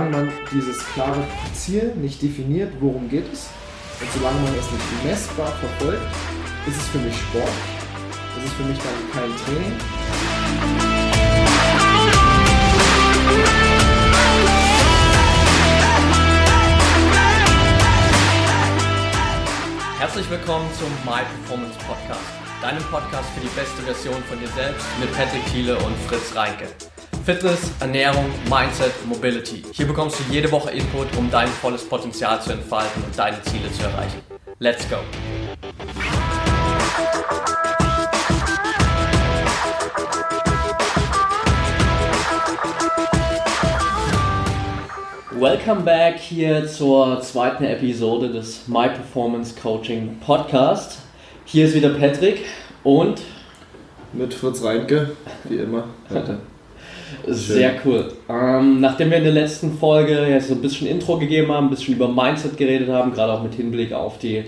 solange 0.00 0.16
man 0.16 0.32
dieses 0.50 0.78
klare 0.94 1.22
Ziel 1.54 1.92
nicht 1.96 2.22
definiert, 2.22 2.72
worum 2.80 3.08
geht 3.08 3.30
es, 3.30 3.48
und 4.00 4.10
solange 4.14 4.40
man 4.40 4.54
es 4.54 4.70
nicht 4.70 5.04
messbar 5.04 5.52
verfolgt, 5.52 6.00
ist 6.66 6.76
es 6.76 6.88
für 6.88 6.98
mich 6.98 7.14
Sport. 7.16 7.48
Ist 8.42 8.54
für 8.54 8.62
mich 8.62 8.78
dann 8.78 8.94
kein 9.12 9.30
Training. 9.44 9.72
Herzlich 19.98 20.30
willkommen 20.30 20.70
zum 20.78 20.88
My 21.04 21.20
Performance 21.20 21.76
Podcast, 21.86 22.20
deinem 22.62 22.82
Podcast 22.84 23.28
für 23.34 23.40
die 23.40 23.48
beste 23.48 23.82
Version 23.82 24.22
von 24.24 24.40
dir 24.40 24.48
selbst 24.48 24.86
mit 24.98 25.12
Patrick 25.14 25.44
Thiele 25.52 25.76
und 25.76 25.94
Fritz 26.08 26.34
Reinke. 26.34 26.68
Fitness, 27.32 27.70
Ernährung, 27.78 28.24
Mindset, 28.50 28.90
Mobility. 29.06 29.62
Hier 29.70 29.86
bekommst 29.86 30.18
du 30.18 30.32
jede 30.32 30.50
Woche 30.50 30.72
Input, 30.72 31.16
um 31.16 31.30
dein 31.30 31.46
volles 31.46 31.88
Potenzial 31.88 32.42
zu 32.42 32.50
entfalten 32.50 33.04
und 33.04 33.16
deine 33.16 33.40
Ziele 33.42 33.70
zu 33.70 33.84
erreichen. 33.84 34.18
Let's 34.58 34.84
go! 34.90 34.96
Welcome 45.38 45.82
back 45.82 46.18
hier 46.18 46.66
zur 46.66 47.20
zweiten 47.22 47.62
Episode 47.62 48.32
des 48.32 48.66
My 48.66 48.88
Performance 48.88 49.54
Coaching 49.54 50.18
Podcast. 50.18 50.98
Hier 51.44 51.66
ist 51.66 51.76
wieder 51.76 51.90
Patrick 51.90 52.44
und 52.82 53.22
mit 54.12 54.34
Fritz 54.34 54.64
Reinke, 54.64 55.12
wie 55.44 55.58
immer. 55.58 55.84
Heute. 56.12 56.40
Sehr 57.26 57.72
cool. 57.84 58.12
Ähm, 58.28 58.80
nachdem 58.80 59.10
wir 59.10 59.18
in 59.18 59.24
der 59.24 59.32
letzten 59.32 59.78
Folge 59.78 60.28
ja 60.28 60.40
so 60.40 60.54
ein 60.54 60.62
bisschen 60.62 60.86
Intro 60.86 61.18
gegeben 61.18 61.52
haben, 61.52 61.66
ein 61.66 61.70
bisschen 61.70 61.94
über 61.94 62.08
Mindset 62.08 62.56
geredet 62.56 62.88
haben, 62.88 63.12
gerade 63.12 63.32
auch 63.32 63.42
mit 63.42 63.54
Hinblick 63.54 63.92
auf 63.92 64.18
die 64.18 64.44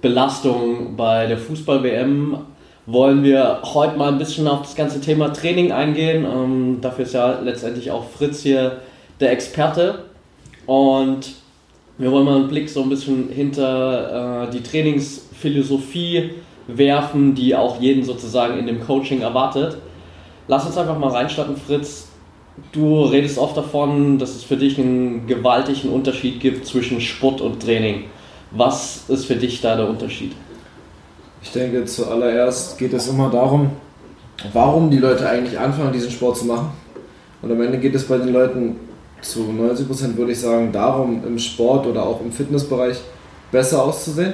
Belastung 0.00 0.96
bei 0.96 1.26
der 1.26 1.38
Fußball-WM, 1.38 2.38
wollen 2.86 3.22
wir 3.22 3.60
heute 3.62 3.96
mal 3.96 4.10
ein 4.10 4.18
bisschen 4.18 4.48
auf 4.48 4.62
das 4.62 4.74
ganze 4.74 5.00
Thema 5.00 5.32
Training 5.32 5.72
eingehen. 5.72 6.24
Ähm, 6.24 6.78
dafür 6.80 7.04
ist 7.04 7.14
ja 7.14 7.40
letztendlich 7.40 7.90
auch 7.90 8.08
Fritz 8.08 8.42
hier 8.42 8.78
der 9.20 9.32
Experte. 9.32 10.04
Und 10.66 11.32
wir 11.98 12.10
wollen 12.10 12.24
mal 12.24 12.36
einen 12.36 12.48
Blick 12.48 12.68
so 12.68 12.82
ein 12.82 12.88
bisschen 12.88 13.28
hinter 13.28 14.46
äh, 14.48 14.50
die 14.50 14.62
Trainingsphilosophie 14.62 16.30
werfen, 16.66 17.34
die 17.34 17.54
auch 17.54 17.80
jeden 17.80 18.04
sozusagen 18.04 18.58
in 18.58 18.66
dem 18.66 18.80
Coaching 18.80 19.20
erwartet. 19.20 19.76
Lass 20.50 20.66
uns 20.66 20.76
einfach 20.76 20.98
mal 20.98 21.10
reinstarten, 21.10 21.56
Fritz. 21.56 22.08
Du 22.72 23.04
redest 23.04 23.38
oft 23.38 23.56
davon, 23.56 24.18
dass 24.18 24.30
es 24.30 24.42
für 24.42 24.56
dich 24.56 24.80
einen 24.80 25.28
gewaltigen 25.28 25.90
Unterschied 25.90 26.40
gibt 26.40 26.66
zwischen 26.66 27.00
Sport 27.00 27.40
und 27.40 27.62
Training. 27.62 28.06
Was 28.50 29.04
ist 29.06 29.26
für 29.26 29.36
dich 29.36 29.60
da 29.60 29.76
der 29.76 29.88
Unterschied? 29.88 30.32
Ich 31.40 31.52
denke, 31.52 31.84
zuallererst 31.84 32.78
geht 32.78 32.92
es 32.92 33.06
immer 33.06 33.30
darum, 33.30 33.70
warum 34.52 34.90
die 34.90 34.98
Leute 34.98 35.28
eigentlich 35.28 35.56
anfangen, 35.56 35.92
diesen 35.92 36.10
Sport 36.10 36.38
zu 36.38 36.46
machen. 36.46 36.70
Und 37.42 37.52
am 37.52 37.62
Ende 37.62 37.78
geht 37.78 37.94
es 37.94 38.08
bei 38.08 38.18
den 38.18 38.32
Leuten 38.32 38.74
zu 39.22 39.42
90% 39.42 40.16
würde 40.16 40.32
ich 40.32 40.40
sagen, 40.40 40.72
darum, 40.72 41.22
im 41.24 41.38
Sport 41.38 41.86
oder 41.86 42.04
auch 42.04 42.20
im 42.22 42.32
Fitnessbereich 42.32 42.96
besser 43.52 43.84
auszusehen. 43.84 44.32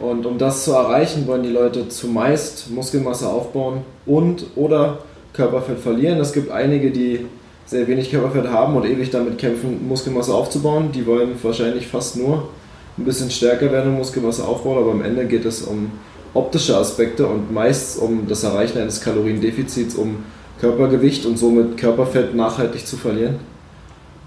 Und 0.00 0.24
um 0.24 0.38
das 0.38 0.64
zu 0.64 0.72
erreichen, 0.72 1.26
wollen 1.26 1.42
die 1.42 1.50
Leute 1.50 1.86
zumeist 1.90 2.70
Muskelmasse 2.70 3.28
aufbauen 3.28 3.82
und 4.06 4.46
oder 4.56 5.00
Körperfett 5.32 5.78
verlieren. 5.78 6.18
Es 6.18 6.32
gibt 6.32 6.50
einige, 6.50 6.90
die 6.90 7.26
sehr 7.66 7.86
wenig 7.86 8.10
Körperfett 8.10 8.48
haben 8.48 8.76
und 8.76 8.86
ewig 8.86 9.10
damit 9.10 9.38
kämpfen, 9.38 9.86
Muskelmasse 9.86 10.34
aufzubauen. 10.34 10.90
Die 10.92 11.06
wollen 11.06 11.30
wahrscheinlich 11.42 11.86
fast 11.86 12.16
nur 12.16 12.48
ein 12.96 13.04
bisschen 13.04 13.30
stärker 13.30 13.70
werden 13.70 13.92
und 13.92 13.98
Muskelmasse 13.98 14.44
aufbauen, 14.44 14.78
aber 14.78 14.90
am 14.92 15.02
Ende 15.02 15.26
geht 15.26 15.44
es 15.44 15.62
um 15.62 15.90
optische 16.34 16.76
Aspekte 16.76 17.26
und 17.26 17.52
meist 17.52 17.98
um 17.98 18.26
das 18.26 18.44
Erreichen 18.44 18.78
eines 18.78 19.00
Kaloriendefizits, 19.00 19.94
um 19.94 20.24
Körpergewicht 20.60 21.24
und 21.26 21.38
somit 21.38 21.76
Körperfett 21.76 22.34
nachhaltig 22.34 22.86
zu 22.86 22.96
verlieren. 22.96 23.36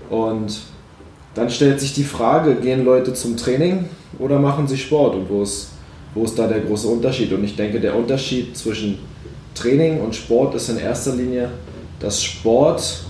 Und 0.09 0.61
dann 1.35 1.49
stellt 1.49 1.79
sich 1.79 1.93
die 1.93 2.03
Frage, 2.03 2.55
gehen 2.55 2.85
Leute 2.85 3.13
zum 3.13 3.37
Training 3.37 3.85
oder 4.19 4.39
machen 4.39 4.67
sie 4.67 4.77
Sport 4.77 5.15
und 5.15 5.29
wo 5.29 5.41
ist, 5.43 5.69
wo 6.13 6.23
ist 6.23 6.37
da 6.37 6.47
der 6.47 6.59
große 6.59 6.87
Unterschied? 6.87 7.31
Und 7.33 7.43
ich 7.43 7.55
denke, 7.55 7.79
der 7.79 7.95
Unterschied 7.95 8.57
zwischen 8.57 8.99
Training 9.55 10.01
und 10.01 10.15
Sport 10.15 10.55
ist 10.55 10.69
in 10.69 10.77
erster 10.77 11.15
Linie, 11.15 11.49
dass 11.99 12.23
Sport, 12.23 13.03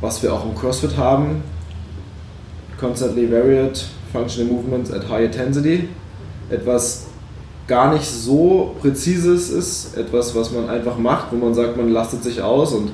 was 0.00 0.22
wir 0.22 0.32
auch 0.32 0.44
im 0.44 0.54
CrossFit 0.54 0.96
haben, 0.96 1.42
constantly 2.78 3.30
varied 3.30 3.84
functional 4.12 4.52
movements 4.52 4.90
at 4.92 5.08
high 5.08 5.24
intensity, 5.24 5.88
etwas 6.50 7.06
gar 7.66 7.92
nicht 7.92 8.04
so 8.04 8.74
präzises 8.80 9.50
ist, 9.50 9.96
etwas, 9.96 10.34
was 10.34 10.52
man 10.52 10.68
einfach 10.68 10.98
macht, 10.98 11.32
wo 11.32 11.36
man 11.36 11.54
sagt, 11.54 11.76
man 11.76 11.90
lastet 11.90 12.22
sich 12.22 12.42
aus 12.42 12.72
und 12.72 12.92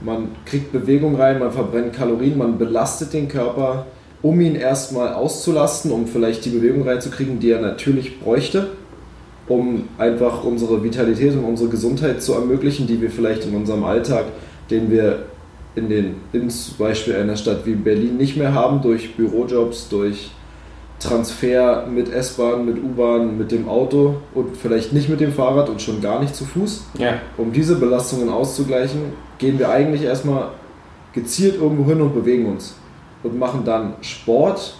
man 0.00 0.28
kriegt 0.44 0.72
Bewegung 0.72 1.16
rein, 1.16 1.40
man 1.40 1.50
verbrennt 1.50 1.92
Kalorien, 1.92 2.38
man 2.38 2.58
belastet 2.58 3.12
den 3.12 3.28
Körper, 3.28 3.86
um 4.22 4.40
ihn 4.40 4.54
erstmal 4.54 5.12
auszulasten, 5.12 5.90
um 5.90 6.06
vielleicht 6.06 6.44
die 6.44 6.50
Bewegung 6.50 6.86
reinzukriegen, 6.88 7.40
die 7.40 7.50
er 7.50 7.60
natürlich 7.60 8.20
bräuchte 8.20 8.68
um 9.48 9.88
einfach 9.96 10.44
unsere 10.44 10.82
Vitalität 10.82 11.34
und 11.34 11.44
unsere 11.44 11.70
Gesundheit 11.70 12.22
zu 12.22 12.34
ermöglichen, 12.34 12.86
die 12.86 13.00
wir 13.00 13.10
vielleicht 13.10 13.46
in 13.46 13.54
unserem 13.54 13.84
Alltag, 13.84 14.26
den 14.70 14.90
wir 14.90 15.24
in 15.74 15.88
den 15.88 16.16
in 16.32 16.50
zum 16.50 16.76
Beispiel 16.76 17.16
einer 17.16 17.36
Stadt 17.36 17.64
wie 17.64 17.74
Berlin 17.74 18.16
nicht 18.16 18.36
mehr 18.36 18.52
haben, 18.54 18.82
durch 18.82 19.16
Bürojobs, 19.16 19.88
durch 19.88 20.30
Transfer 21.00 21.86
mit 21.86 22.12
S-Bahn, 22.12 22.66
mit 22.66 22.76
U-Bahn, 22.82 23.38
mit 23.38 23.52
dem 23.52 23.68
Auto 23.68 24.16
und 24.34 24.56
vielleicht 24.56 24.92
nicht 24.92 25.08
mit 25.08 25.20
dem 25.20 25.32
Fahrrad 25.32 25.68
und 25.68 25.80
schon 25.80 26.00
gar 26.00 26.20
nicht 26.20 26.34
zu 26.34 26.44
Fuß. 26.44 26.86
Ja. 26.98 27.20
Um 27.36 27.52
diese 27.52 27.76
Belastungen 27.76 28.28
auszugleichen, 28.28 29.00
gehen 29.38 29.58
wir 29.58 29.70
eigentlich 29.70 30.02
erstmal 30.02 30.48
gezielt 31.12 31.56
irgendwo 31.60 31.88
hin 31.88 32.00
und 32.00 32.14
bewegen 32.14 32.46
uns 32.46 32.74
und 33.22 33.38
machen 33.38 33.62
dann 33.64 33.94
Sport, 34.00 34.74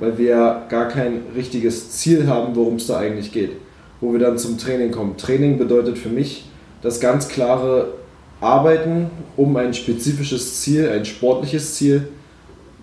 weil 0.00 0.18
wir 0.18 0.62
gar 0.68 0.88
kein 0.88 1.22
richtiges 1.36 1.92
Ziel 1.92 2.26
haben, 2.26 2.56
worum 2.56 2.74
es 2.76 2.88
da 2.88 2.98
eigentlich 2.98 3.32
geht 3.32 3.52
wo 4.00 4.12
wir 4.12 4.18
dann 4.18 4.38
zum 4.38 4.58
Training 4.58 4.90
kommen. 4.90 5.16
Training 5.16 5.58
bedeutet 5.58 5.98
für 5.98 6.08
mich 6.08 6.44
das 6.82 7.00
ganz 7.00 7.28
klare 7.28 7.94
Arbeiten, 8.40 9.10
um 9.36 9.56
ein 9.56 9.74
spezifisches 9.74 10.60
Ziel, 10.60 10.88
ein 10.88 11.04
sportliches 11.04 11.74
Ziel 11.74 12.08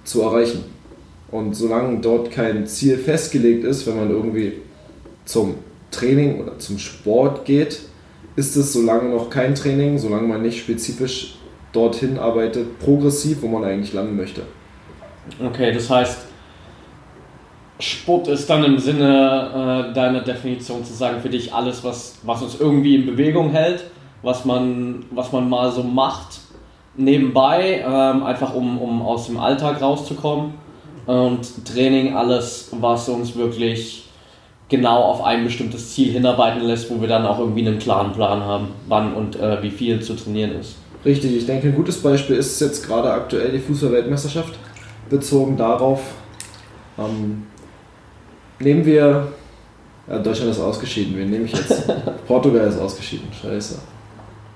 zu 0.04 0.22
erreichen. 0.22 0.64
Und 1.32 1.56
solange 1.56 2.00
dort 2.00 2.32
kein 2.32 2.68
Ziel 2.68 2.98
festgelegt 2.98 3.66
ist, 3.66 3.86
wenn 3.88 3.98
man 3.98 4.10
irgendwie 4.10 4.54
zum 5.26 5.56
Training 5.92 6.42
oder 6.42 6.60
zum 6.60 6.78
Sport 6.78 7.46
geht, 7.46 7.82
ist 8.36 8.56
es 8.56 8.72
solange 8.72 9.10
noch 9.10 9.30
kein 9.30 9.56
Training, 9.56 9.98
solange 9.98 10.28
man 10.28 10.42
nicht 10.42 10.60
spezifisch 10.60 11.38
dorthin 11.74 12.18
arbeitet, 12.18 12.80
progressiv, 12.80 13.42
wo 13.42 13.48
man 13.48 13.64
eigentlich 13.64 13.94
landen 13.94 14.16
möchte. 14.16 14.44
Okay, 15.44 15.74
das 15.74 15.90
heißt, 15.90 16.27
Sport 17.80 18.28
ist 18.28 18.50
dann 18.50 18.64
im 18.64 18.80
Sinne 18.80 19.90
äh, 19.90 19.94
deiner 19.94 20.22
Definition 20.22 20.84
zu 20.84 20.94
sagen, 20.94 21.22
für 21.22 21.30
dich 21.30 21.54
alles, 21.54 21.84
was, 21.84 22.18
was 22.24 22.42
uns 22.42 22.60
irgendwie 22.60 22.96
in 22.96 23.06
Bewegung 23.06 23.52
hält, 23.52 23.84
was 24.24 24.46
man, 24.46 25.06
was 25.12 25.32
man 25.32 25.48
mal 25.48 25.72
so 25.72 25.84
macht, 25.84 26.40
nebenbei, 26.96 27.86
ähm, 27.88 28.24
einfach 28.24 28.54
um, 28.56 28.80
um 28.80 29.02
aus 29.02 29.28
dem 29.28 29.40
Alltag 29.40 29.82
rauszukommen. 29.82 30.54
Und 31.06 31.66
Training, 31.66 32.16
alles, 32.16 32.70
was 32.80 33.08
uns 33.08 33.36
wirklich 33.36 34.08
genau 34.70 35.04
auf 35.04 35.24
ein 35.24 35.44
bestimmtes 35.44 35.94
Ziel 35.94 36.12
hinarbeiten 36.12 36.62
lässt, 36.62 36.90
wo 36.90 37.00
wir 37.00 37.08
dann 37.08 37.26
auch 37.26 37.40
irgendwie 37.40 37.66
einen 37.66 37.80
klaren 37.80 38.12
Plan 38.12 38.42
haben, 38.42 38.70
wann 38.88 39.14
und 39.14 39.40
äh, 39.40 39.62
wie 39.64 39.70
viel 39.70 40.02
zu 40.02 40.16
trainieren 40.16 40.60
ist. 40.60 40.76
Richtig, 41.06 41.38
ich 41.38 41.46
denke, 41.46 41.68
ein 41.68 41.76
gutes 41.76 42.02
Beispiel 42.02 42.36
ist 42.36 42.60
jetzt 42.60 42.86
gerade 42.86 43.10
aktuell 43.12 43.52
die 43.52 43.60
Fußball-Weltmeisterschaft, 43.60 44.56
bezogen 45.10 45.56
darauf, 45.56 46.02
ähm, 46.98 47.44
Nehmen 48.60 48.86
wir. 48.86 49.28
Ja, 50.08 50.20
Deutschland 50.20 50.52
ist 50.52 50.60
ausgeschieden. 50.60 51.18
Wen 51.18 51.30
nehme 51.30 51.46
ich 51.46 51.54
jetzt? 51.54 51.84
Portugal 52.28 52.68
ist 52.68 52.80
ausgeschieden. 52.80 53.28
Scheiße. 53.42 53.76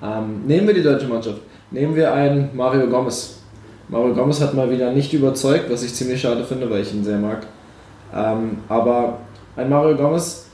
Ähm, 0.02 0.46
nehmen 0.48 0.68
wir 0.68 0.74
die 0.74 0.84
deutsche 0.84 1.08
Mannschaft. 1.08 1.42
Nehmen 1.72 1.96
wir 1.96 2.14
einen 2.14 2.50
Mario 2.54 2.88
Gomez. 2.88 3.38
Mario 3.90 4.14
Gomez 4.14 4.40
hat 4.40 4.54
mal 4.54 4.72
wieder 4.72 4.92
nicht 4.92 5.14
überzeugt, 5.14 5.70
was 5.70 5.84
ich 5.84 5.94
ziemlich 5.94 6.22
schade 6.22 6.44
finde, 6.46 6.70
weil 6.70 6.82
ich 6.82 6.94
ihn 6.94 7.04
sehr 7.04 7.18
mag. 7.18 7.46
Ähm, 8.16 8.60
aber 8.70 9.20
ein 9.58 9.70
Mario 9.70 9.98
Gomez 9.98 10.46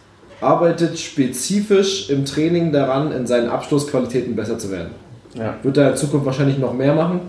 arbeitet 0.42 0.98
spezifisch 1.00 2.10
im 2.10 2.26
Training 2.26 2.72
daran, 2.72 3.12
in 3.12 3.28
seinen 3.28 3.50
Abschlussqualitäten 3.50 4.36
besser 4.36 4.58
zu 4.58 4.72
werden. 4.72 4.92
Ja. 5.36 5.56
Wird 5.62 5.78
er 5.78 5.92
in 5.92 5.98
Zukunft 5.98 6.26
wahrscheinlich 6.26 6.58
noch 6.58 6.74
mehr 6.74 6.96
machen 6.96 7.22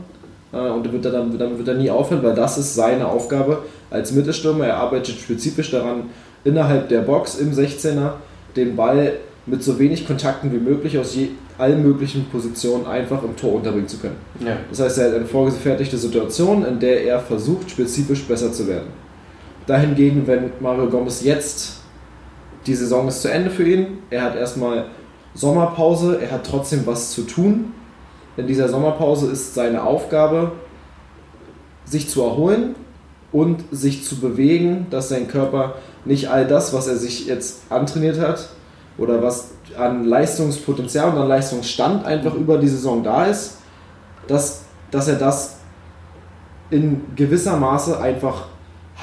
äh, 0.52 0.56
und 0.56 0.90
wird 0.92 1.04
er 1.04 1.12
dann, 1.12 1.36
dann 1.38 1.58
wird 1.58 1.68
er 1.68 1.74
nie 1.74 1.90
aufhören, 1.90 2.22
weil 2.22 2.34
das 2.34 2.58
ist 2.58 2.74
seine 2.74 3.06
Aufgabe 3.06 3.62
als 3.90 4.12
Mittelstürmer. 4.12 4.66
Er 4.66 4.76
arbeitet 4.76 5.16
spezifisch 5.16 5.70
daran, 5.70 6.04
innerhalb 6.44 6.88
der 6.88 7.00
Box 7.00 7.36
im 7.36 7.52
16er 7.52 8.12
den 8.56 8.76
Ball 8.76 9.14
mit 9.46 9.62
so 9.62 9.78
wenig 9.78 10.06
Kontakten 10.06 10.52
wie 10.52 10.58
möglich 10.58 10.98
aus 10.98 11.14
je, 11.14 11.28
allen 11.56 11.82
möglichen 11.82 12.26
Positionen 12.26 12.86
einfach 12.86 13.22
im 13.22 13.34
Tor 13.36 13.54
unterbringen 13.54 13.88
zu 13.88 13.98
können. 13.98 14.16
Ja. 14.40 14.56
Das 14.70 14.80
heißt, 14.80 14.98
er 14.98 15.08
hat 15.08 15.16
eine 15.16 15.26
vorgefertigte 15.26 15.96
Situation, 15.96 16.64
in 16.64 16.78
der 16.78 17.04
er 17.04 17.18
versucht, 17.18 17.70
spezifisch 17.70 18.24
besser 18.24 18.52
zu 18.52 18.68
werden. 18.68 18.88
Dahingegen, 19.66 20.26
wenn 20.26 20.50
Mario 20.60 20.88
Gomez 20.88 21.22
jetzt, 21.24 21.80
die 22.66 22.74
Saison 22.74 23.08
ist 23.08 23.22
zu 23.22 23.30
Ende 23.30 23.50
für 23.50 23.68
ihn, 23.68 23.98
er 24.10 24.22
hat 24.22 24.36
erstmal 24.36 24.86
Sommerpause, 25.34 26.20
er 26.22 26.30
hat 26.30 26.46
trotzdem 26.46 26.86
was 26.86 27.10
zu 27.10 27.22
tun. 27.22 27.72
In 28.38 28.46
dieser 28.46 28.68
Sommerpause 28.68 29.32
ist 29.32 29.54
seine 29.54 29.82
Aufgabe, 29.82 30.52
sich 31.84 32.08
zu 32.08 32.22
erholen 32.22 32.76
und 33.32 33.64
sich 33.72 34.04
zu 34.04 34.20
bewegen, 34.20 34.86
dass 34.90 35.08
sein 35.08 35.26
Körper 35.26 35.74
nicht 36.04 36.30
all 36.30 36.46
das, 36.46 36.72
was 36.72 36.86
er 36.86 36.94
sich 36.94 37.26
jetzt 37.26 37.62
antrainiert 37.68 38.20
hat 38.20 38.50
oder 38.96 39.24
was 39.24 39.48
an 39.76 40.04
Leistungspotenzial 40.04 41.10
und 41.10 41.18
an 41.18 41.26
Leistungsstand 41.26 42.06
einfach 42.06 42.34
über 42.34 42.58
die 42.58 42.68
Saison 42.68 43.02
da 43.02 43.24
ist, 43.24 43.58
dass, 44.28 44.62
dass 44.92 45.08
er 45.08 45.16
das 45.16 45.56
in 46.70 47.00
gewisser 47.16 47.56
Maße 47.56 48.00
einfach 48.00 48.46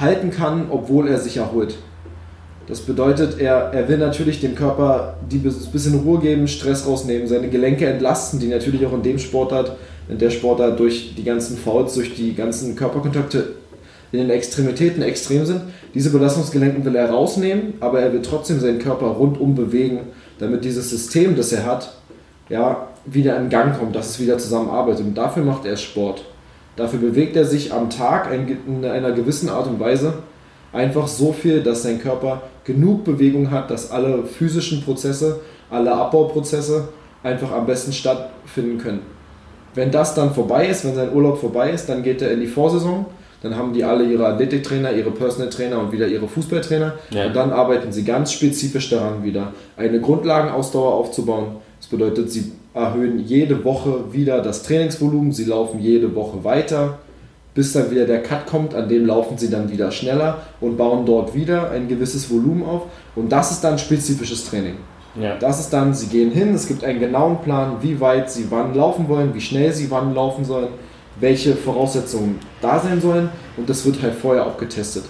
halten 0.00 0.30
kann, 0.30 0.68
obwohl 0.70 1.08
er 1.08 1.18
sich 1.18 1.36
erholt. 1.36 1.76
Das 2.68 2.80
bedeutet, 2.80 3.38
er, 3.38 3.72
er 3.72 3.88
will 3.88 3.98
natürlich 3.98 4.40
dem 4.40 4.56
Körper 4.56 5.14
die 5.30 5.38
bisschen 5.38 6.00
Ruhe 6.00 6.18
geben, 6.18 6.48
Stress 6.48 6.86
rausnehmen, 6.86 7.28
seine 7.28 7.48
Gelenke 7.48 7.86
entlasten, 7.86 8.40
die 8.40 8.48
natürlich 8.48 8.84
auch 8.84 8.92
in 8.92 9.02
dem 9.02 9.18
Sportart, 9.18 9.76
in 10.08 10.18
der 10.18 10.30
Sportart 10.30 10.78
durch 10.78 11.14
die 11.16 11.22
ganzen 11.22 11.56
Fouls, 11.56 11.94
durch 11.94 12.14
die 12.14 12.34
ganzen 12.34 12.74
Körperkontakte 12.74 13.52
in 14.10 14.18
den 14.18 14.30
Extremitäten 14.30 15.02
extrem 15.02 15.46
sind. 15.46 15.60
Diese 15.94 16.10
Belastungsgelenken 16.10 16.84
will 16.84 16.96
er 16.96 17.10
rausnehmen, 17.10 17.74
aber 17.80 18.00
er 18.00 18.12
will 18.12 18.22
trotzdem 18.22 18.58
seinen 18.58 18.78
Körper 18.78 19.06
rundum 19.06 19.54
bewegen, 19.54 20.00
damit 20.38 20.64
dieses 20.64 20.90
System, 20.90 21.36
das 21.36 21.52
er 21.52 21.64
hat, 21.64 21.94
ja, 22.48 22.88
wieder 23.04 23.36
in 23.36 23.48
Gang 23.48 23.78
kommt, 23.78 23.94
dass 23.94 24.10
es 24.10 24.20
wieder 24.20 24.38
zusammenarbeitet. 24.38 25.06
Und 25.06 25.14
dafür 25.14 25.44
macht 25.44 25.64
er 25.64 25.76
Sport. 25.76 26.24
Dafür 26.74 26.98
bewegt 26.98 27.36
er 27.36 27.44
sich 27.44 27.72
am 27.72 27.90
Tag 27.90 28.30
in 28.32 28.84
einer 28.84 29.12
gewissen 29.12 29.48
Art 29.48 29.66
und 29.66 29.80
Weise 29.80 30.14
einfach 30.72 31.06
so 31.06 31.32
viel, 31.32 31.62
dass 31.62 31.82
sein 31.82 32.00
Körper 32.00 32.42
genug 32.66 33.04
Bewegung 33.04 33.50
hat, 33.50 33.70
dass 33.70 33.90
alle 33.90 34.24
physischen 34.24 34.82
Prozesse, 34.82 35.40
alle 35.70 35.92
Abbauprozesse 35.92 36.88
einfach 37.22 37.52
am 37.52 37.66
besten 37.66 37.92
stattfinden 37.92 38.78
können. 38.78 39.00
Wenn 39.74 39.90
das 39.90 40.14
dann 40.14 40.34
vorbei 40.34 40.66
ist, 40.66 40.84
wenn 40.84 40.94
sein 40.94 41.14
Urlaub 41.14 41.38
vorbei 41.38 41.70
ist, 41.70 41.88
dann 41.88 42.02
geht 42.02 42.22
er 42.22 42.32
in 42.32 42.40
die 42.40 42.46
Vorsaison. 42.46 43.06
Dann 43.42 43.56
haben 43.56 43.72
die 43.72 43.84
alle 43.84 44.04
ihre 44.04 44.26
Athletiktrainer, 44.26 44.92
ihre 44.92 45.10
Personal 45.10 45.50
Trainer 45.50 45.78
und 45.78 45.92
wieder 45.92 46.08
ihre 46.08 46.26
Fußballtrainer. 46.26 46.94
Ja. 47.10 47.26
Und 47.26 47.36
dann 47.36 47.52
arbeiten 47.52 47.92
sie 47.92 48.02
ganz 48.02 48.32
spezifisch 48.32 48.90
daran, 48.90 49.22
wieder 49.22 49.52
eine 49.76 50.00
Grundlagenausdauer 50.00 50.94
aufzubauen. 50.94 51.56
Das 51.78 51.88
bedeutet, 51.88 52.30
sie 52.30 52.52
erhöhen 52.74 53.20
jede 53.20 53.62
Woche 53.64 54.12
wieder 54.12 54.40
das 54.40 54.62
Trainingsvolumen, 54.62 55.32
sie 55.32 55.44
laufen 55.44 55.78
jede 55.78 56.14
Woche 56.14 56.42
weiter 56.42 56.98
bis 57.56 57.72
dann 57.72 57.90
wieder 57.90 58.04
der 58.04 58.22
Cut 58.22 58.46
kommt, 58.46 58.74
an 58.74 58.86
dem 58.86 59.06
laufen 59.06 59.38
sie 59.38 59.48
dann 59.50 59.70
wieder 59.72 59.90
schneller 59.90 60.42
und 60.60 60.76
bauen 60.76 61.06
dort 61.06 61.34
wieder 61.34 61.70
ein 61.70 61.88
gewisses 61.88 62.30
Volumen 62.30 62.62
auf. 62.62 62.82
Und 63.16 63.32
das 63.32 63.50
ist 63.50 63.64
dann 63.64 63.78
spezifisches 63.78 64.44
Training. 64.44 64.74
Ja. 65.18 65.36
Das 65.38 65.58
ist 65.58 65.72
dann, 65.72 65.94
sie 65.94 66.08
gehen 66.08 66.30
hin, 66.30 66.54
es 66.54 66.68
gibt 66.68 66.84
einen 66.84 67.00
genauen 67.00 67.40
Plan, 67.40 67.78
wie 67.80 67.98
weit 67.98 68.30
sie 68.30 68.46
wann 68.50 68.74
laufen 68.74 69.08
wollen, 69.08 69.34
wie 69.34 69.40
schnell 69.40 69.72
sie 69.72 69.90
wann 69.90 70.14
laufen 70.14 70.44
sollen, 70.44 70.68
welche 71.18 71.56
Voraussetzungen 71.56 72.38
da 72.60 72.78
sein 72.78 73.00
sollen 73.00 73.30
und 73.56 73.70
das 73.70 73.86
wird 73.86 74.02
halt 74.02 74.14
vorher 74.14 74.44
auch 74.44 74.58
getestet. 74.58 75.04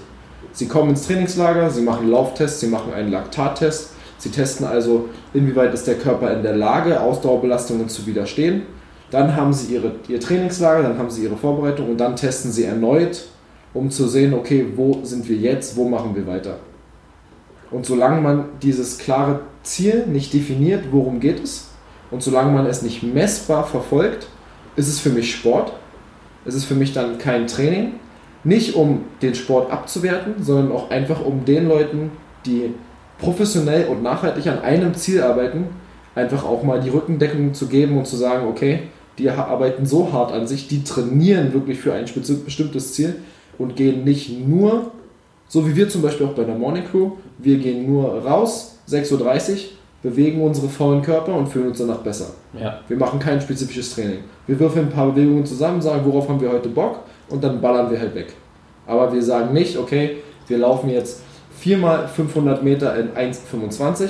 Sie 0.52 0.69
kommen 0.69 0.90
ins 0.90 1.08
Trainingslager, 1.08 1.69
sie 1.70 1.82
machen 1.82 2.08
Lauftests, 2.08 2.60
sie 2.60 2.69
machen 2.69 2.94
einen 2.94 3.10
Laktattest, 3.10 3.94
sie 4.19 4.31
testen 4.31 4.64
also, 4.64 5.08
inwieweit 5.34 5.75
ist 5.75 5.88
der 5.88 5.96
Körper 5.96 6.32
in 6.32 6.44
der 6.44 6.54
Lage, 6.54 7.00
Ausdauerbelastungen 7.00 7.88
zu 7.88 8.06
widerstehen 8.06 8.62
dann 9.11 9.37
haben 9.37 9.53
sie 9.53 9.75
ihre, 9.75 9.93
ihr 10.08 10.20
Trainingslager, 10.20 10.82
dann 10.82 10.99
haben 10.99 11.11
sie 11.11 11.25
ihre 11.25 11.37
Vorbereitung 11.37 11.91
und 11.91 11.99
dann 11.99 12.17
testen 12.17 12.50
sie 12.50 12.64
erneut, 12.64 13.26
um 13.73 13.91
zu 13.91 14.08
sehen, 14.08 14.35
okay, 14.35 14.67
wo 14.75 15.00
sind 15.05 15.29
wir 15.29 15.37
jetzt, 15.37 15.76
wo 15.76 15.88
machen 15.88 16.14
wir 16.14 16.26
weiter. 16.26 16.58
Und 17.70 17.87
solange 17.87 18.20
man 18.20 18.47
dieses 18.62 18.99
klare 18.99 19.41
Ziel 19.62 20.06
nicht 20.06 20.32
definiert, 20.32 20.85
worum 20.91 21.20
geht 21.20 21.43
es, 21.43 21.69
und 22.11 22.23
solange 22.23 22.53
man 22.53 22.67
es 22.67 22.82
nicht 22.82 23.03
messbar 23.03 23.67
verfolgt, 23.67 24.29
ist 24.76 24.88
es 24.88 25.00
für 25.00 25.11
mich 25.11 25.35
Sport. 25.35 25.73
Es 26.44 26.55
ist 26.55 26.64
für 26.64 26.75
mich 26.75 26.93
dann 26.93 27.19
kein 27.19 27.47
Training. 27.47 27.94
Nicht 28.44 28.76
um 28.76 29.05
den 29.23 29.35
Sport 29.35 29.73
abzuwerten, 29.73 30.35
sondern 30.41 30.70
auch 30.70 30.91
einfach 30.91 31.25
um 31.25 31.44
den 31.44 31.67
Leuten, 31.67 32.12
die 32.44 32.73
professionell 33.19 33.88
und 33.88 34.03
nachhaltig 34.03 34.47
an 34.47 34.61
einem 34.61 34.94
Ziel 34.94 35.23
arbeiten, 35.23 35.67
einfach 36.17 36.45
auch 36.45 36.65
mal 36.65 36.81
die 36.81 36.89
Rückendeckung 36.89 37.55
zu 37.55 37.67
geben 37.69 37.97
und 37.97 38.07
zu 38.07 38.17
sagen, 38.17 38.49
okay, 38.49 38.81
die 39.19 39.31
arbeiten 39.31 39.87
so 39.87 40.13
hart 40.13 40.33
an 40.33 40.47
sich, 40.47 40.67
die 40.67 40.83
trainieren 40.83 41.53
wirklich 41.53 41.79
für 41.79 41.93
ein 41.93 42.07
bestimmtes 42.45 42.95
Ziel 42.95 43.17
und 43.59 43.77
gehen 43.77 44.03
nicht 44.03 44.47
nur, 44.47 44.91
so 45.49 45.69
wie 45.69 45.77
wir 45.77 45.89
zum 45.89 46.03
Beispiel 46.03 46.27
auch 46.27 46.33
bei 46.33 46.45
der 46.45 46.57
Morning 46.57 46.85
Crew, 46.85 47.13
wir 47.39 47.59
gehen 47.59 47.91
nur 47.91 48.25
raus, 48.25 48.79
6.30 48.89 49.53
Uhr, 49.53 49.59
bewegen 50.03 50.41
unsere 50.43 50.69
faulen 50.69 51.03
Körper 51.03 51.35
und 51.35 51.49
fühlen 51.49 51.69
uns 51.69 51.79
danach 51.79 51.99
besser. 51.99 52.27
Ja. 52.59 52.81
Wir 52.89 52.97
machen 52.97 53.19
kein 53.19 53.41
spezifisches 53.41 53.95
Training. 53.95 54.21
Wir 54.47 54.59
würfeln 54.59 54.87
ein 54.87 54.93
paar 54.93 55.11
Bewegungen 55.11 55.45
zusammen, 55.45 55.81
sagen, 55.83 56.03
worauf 56.05 56.29
haben 56.29 56.41
wir 56.41 56.53
heute 56.53 56.69
Bock 56.69 57.01
und 57.29 57.43
dann 57.43 57.61
ballern 57.61 57.91
wir 57.91 57.99
halt 57.99 58.15
weg. 58.15 58.33
Aber 58.87 59.13
wir 59.13 59.23
sagen 59.23 59.53
nicht, 59.53 59.77
okay, 59.77 60.19
wir 60.47 60.59
laufen 60.59 60.91
jetzt 60.91 61.23
viermal 61.59 62.07
500 62.09 62.63
Meter 62.63 62.97
in 62.97 63.09
1,25 63.11 64.09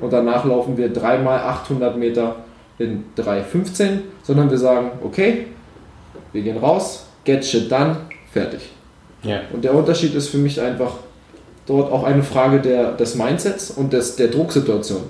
und 0.00 0.12
danach 0.12 0.44
laufen 0.44 0.76
wir 0.76 0.92
dreimal 0.92 1.38
800 1.40 1.96
Meter 1.96 2.36
in 2.78 3.04
3.15, 3.16 4.00
sondern 4.22 4.50
wir 4.50 4.58
sagen, 4.58 4.90
okay, 5.04 5.46
wir 6.32 6.42
gehen 6.42 6.56
raus, 6.56 7.06
get 7.24 7.44
shit 7.44 7.70
done, 7.70 7.96
fertig. 8.32 8.70
Ja. 9.22 9.40
Und 9.52 9.64
der 9.64 9.74
Unterschied 9.74 10.14
ist 10.14 10.28
für 10.28 10.38
mich 10.38 10.60
einfach 10.60 10.94
dort 11.66 11.92
auch 11.92 12.04
eine 12.04 12.22
Frage 12.22 12.60
der, 12.60 12.92
des 12.92 13.14
Mindsets 13.14 13.70
und 13.70 13.92
des, 13.92 14.16
der 14.16 14.28
Drucksituation. 14.28 15.02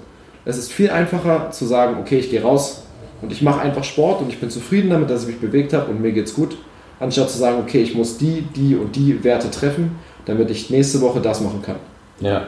Es 0.45 0.59
ist 0.59 0.73
viel 0.73 0.91
einfacher 0.91 1.51
zu 1.51 1.65
sagen, 1.65 1.97
okay, 2.01 2.19
ich 2.19 2.31
gehe 2.31 2.43
raus 2.43 2.83
und 3.23 3.31
ich 3.31 3.43
mache 3.43 3.61
einfach 3.61 3.85
Sport 3.85 4.23
und 4.23 4.31
ich 4.31 4.41
bin 4.41 4.51
zufrieden 4.51 4.91
damit, 4.91 5.11
dass 5.11 5.23
ich 5.23 5.29
mich 5.29 5.41
bewegt 5.41 5.73
habe 5.73 5.91
und 5.91 6.01
mir 6.01 6.13
geht's 6.13 6.35
gut, 6.35 6.57
anstatt 6.99 7.31
zu 7.31 7.39
sagen, 7.39 7.59
okay, 7.61 7.83
ich 7.83 7.95
muss 7.95 8.19
die, 8.19 8.43
die 8.57 8.75
und 8.75 8.97
die 8.97 9.23
Werte 9.23 9.51
treffen, 9.51 9.99
damit 10.27 10.51
ich 10.51 10.71
nächste 10.71 11.01
Woche 11.01 11.21
das 11.21 11.41
machen 11.41 11.63
kann. 11.63 11.77
Ja. 12.21 12.47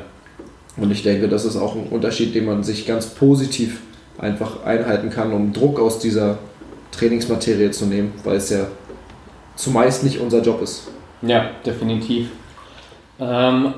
Und 0.77 0.91
ich 0.91 1.03
denke, 1.03 1.29
das 1.29 1.45
ist 1.45 1.57
auch 1.57 1.75
ein 1.75 1.89
Unterschied, 1.91 2.35
den 2.35 2.47
man 2.47 2.63
sich 2.63 2.87
ganz 2.87 3.07
positiv 3.07 3.81
einfach 4.19 4.65
einhalten 4.65 5.11
kann, 5.11 5.33
um 5.33 5.53
Druck 5.53 5.79
aus 5.79 5.99
dieser 5.99 6.39
Trainingsmaterie 6.93 7.71
zu 7.71 7.87
nehmen, 7.87 8.13
weil 8.25 8.37
es 8.37 8.51
ja 8.51 8.67
zumeist 9.57 10.05
nicht 10.05 10.19
unser 10.19 10.43
Job 10.43 10.63
ist. 10.63 10.89
Ja, 11.23 11.51
definitiv. 11.65 12.29
Ähm, 13.21 13.75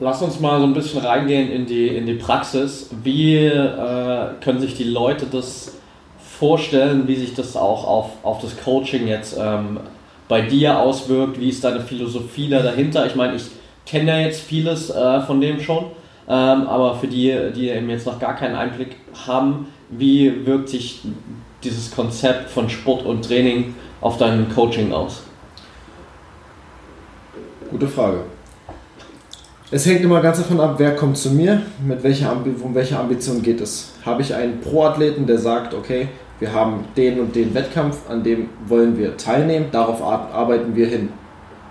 lass 0.00 0.22
uns 0.22 0.40
mal 0.40 0.60
so 0.60 0.66
ein 0.66 0.74
bisschen 0.74 1.00
reingehen 1.00 1.50
in 1.50 1.66
die, 1.66 1.88
in 1.88 2.06
die 2.06 2.14
Praxis. 2.14 2.90
Wie 3.02 3.36
äh, 3.46 4.26
können 4.40 4.60
sich 4.60 4.74
die 4.74 4.84
Leute 4.84 5.26
das 5.30 5.72
vorstellen, 6.18 7.06
wie 7.06 7.16
sich 7.16 7.34
das 7.34 7.56
auch 7.56 7.86
auf, 7.86 8.10
auf 8.22 8.40
das 8.40 8.56
Coaching 8.62 9.06
jetzt 9.06 9.36
ähm, 9.38 9.78
bei 10.28 10.40
dir 10.42 10.78
auswirkt? 10.78 11.38
Wie 11.38 11.48
ist 11.48 11.62
deine 11.64 11.80
Philosophie 11.80 12.48
da 12.48 12.62
dahinter? 12.62 13.06
Ich 13.06 13.14
meine, 13.14 13.36
ich 13.36 13.44
kenne 13.86 14.10
ja 14.10 14.26
jetzt 14.26 14.40
vieles 14.40 14.90
äh, 14.90 15.20
von 15.22 15.40
dem 15.40 15.60
schon. 15.60 15.86
Ähm, 16.26 16.66
aber 16.66 16.96
für 16.96 17.06
die, 17.06 17.52
die 17.54 17.68
eben 17.68 17.90
jetzt 17.90 18.06
noch 18.06 18.18
gar 18.18 18.34
keinen 18.34 18.54
Einblick 18.54 18.96
haben, 19.26 19.68
wie 19.90 20.46
wirkt 20.46 20.70
sich 20.70 21.02
dieses 21.62 21.90
Konzept 21.90 22.50
von 22.50 22.68
Sport 22.68 23.04
und 23.04 23.24
Training 23.24 23.74
auf 24.00 24.16
dein 24.16 24.48
Coaching 24.54 24.92
aus? 24.92 25.22
Gute 27.70 27.88
Frage. 27.88 28.20
Es 29.70 29.84
hängt 29.86 30.02
immer 30.02 30.20
ganz 30.20 30.38
davon 30.38 30.60
ab, 30.60 30.74
wer 30.78 30.94
kommt 30.94 31.16
zu 31.16 31.30
mir, 31.30 31.62
mit 31.84 32.02
welcher 32.04 32.30
um 32.32 32.74
welche 32.74 32.98
Ambition 32.98 33.42
geht 33.42 33.60
es. 33.60 33.94
Habe 34.04 34.22
ich 34.22 34.34
einen 34.34 34.60
Pro-Athleten, 34.60 35.26
der 35.26 35.38
sagt, 35.38 35.74
okay, 35.74 36.08
wir 36.38 36.52
haben 36.52 36.84
den 36.96 37.18
und 37.18 37.34
den 37.34 37.54
Wettkampf, 37.54 38.08
an 38.08 38.22
dem 38.22 38.50
wollen 38.66 38.96
wir 38.98 39.16
teilnehmen, 39.16 39.66
darauf 39.72 40.02
arbeiten 40.02 40.76
wir 40.76 40.86
hin. 40.86 41.08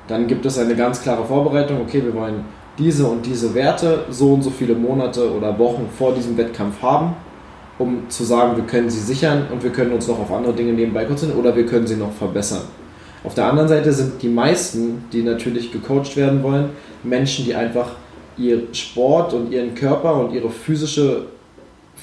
Dann 0.08 0.28
gibt 0.28 0.46
es 0.46 0.58
eine 0.58 0.76
ganz 0.76 1.02
klare 1.02 1.24
Vorbereitung, 1.24 1.82
okay, 1.82 2.04
wir 2.04 2.14
wollen 2.14 2.44
diese 2.78 3.06
und 3.06 3.26
diese 3.26 3.54
Werte 3.54 4.06
so 4.10 4.34
und 4.34 4.42
so 4.42 4.50
viele 4.50 4.76
Monate 4.76 5.32
oder 5.32 5.58
Wochen 5.60 5.88
vor 5.98 6.14
diesem 6.14 6.38
Wettkampf 6.38 6.82
haben, 6.82 7.16
um 7.78 8.10
zu 8.10 8.24
sagen, 8.24 8.56
wir 8.56 8.64
können 8.66 8.90
sie 8.90 9.00
sichern 9.00 9.48
und 9.52 9.64
wir 9.64 9.72
können 9.72 9.92
uns 9.92 10.08
noch 10.08 10.20
auf 10.20 10.32
andere 10.32 10.54
Dinge 10.54 10.74
nebenbei 10.74 11.06
konzentrieren 11.06 11.40
oder 11.40 11.56
wir 11.56 11.66
können 11.66 11.88
sie 11.88 11.96
noch 11.96 12.12
verbessern. 12.12 12.62
Auf 13.24 13.36
der 13.36 13.46
anderen 13.46 13.70
Seite 13.70 13.94
sind 13.94 14.22
die 14.22 14.28
meisten, 14.28 15.06
die 15.14 15.24
natürlich 15.24 15.72
gecoacht 15.72 16.18
werden 16.18 16.44
wollen, 16.44 16.70
Menschen, 17.04 17.46
die 17.46 17.56
einfach 17.56 17.92
ihr 18.38 18.64
Sport 18.74 19.34
und 19.34 19.52
ihren 19.52 19.76
Körper 19.76 20.16
und 20.16 20.34
ihre 20.34 20.50
physische 20.50 21.28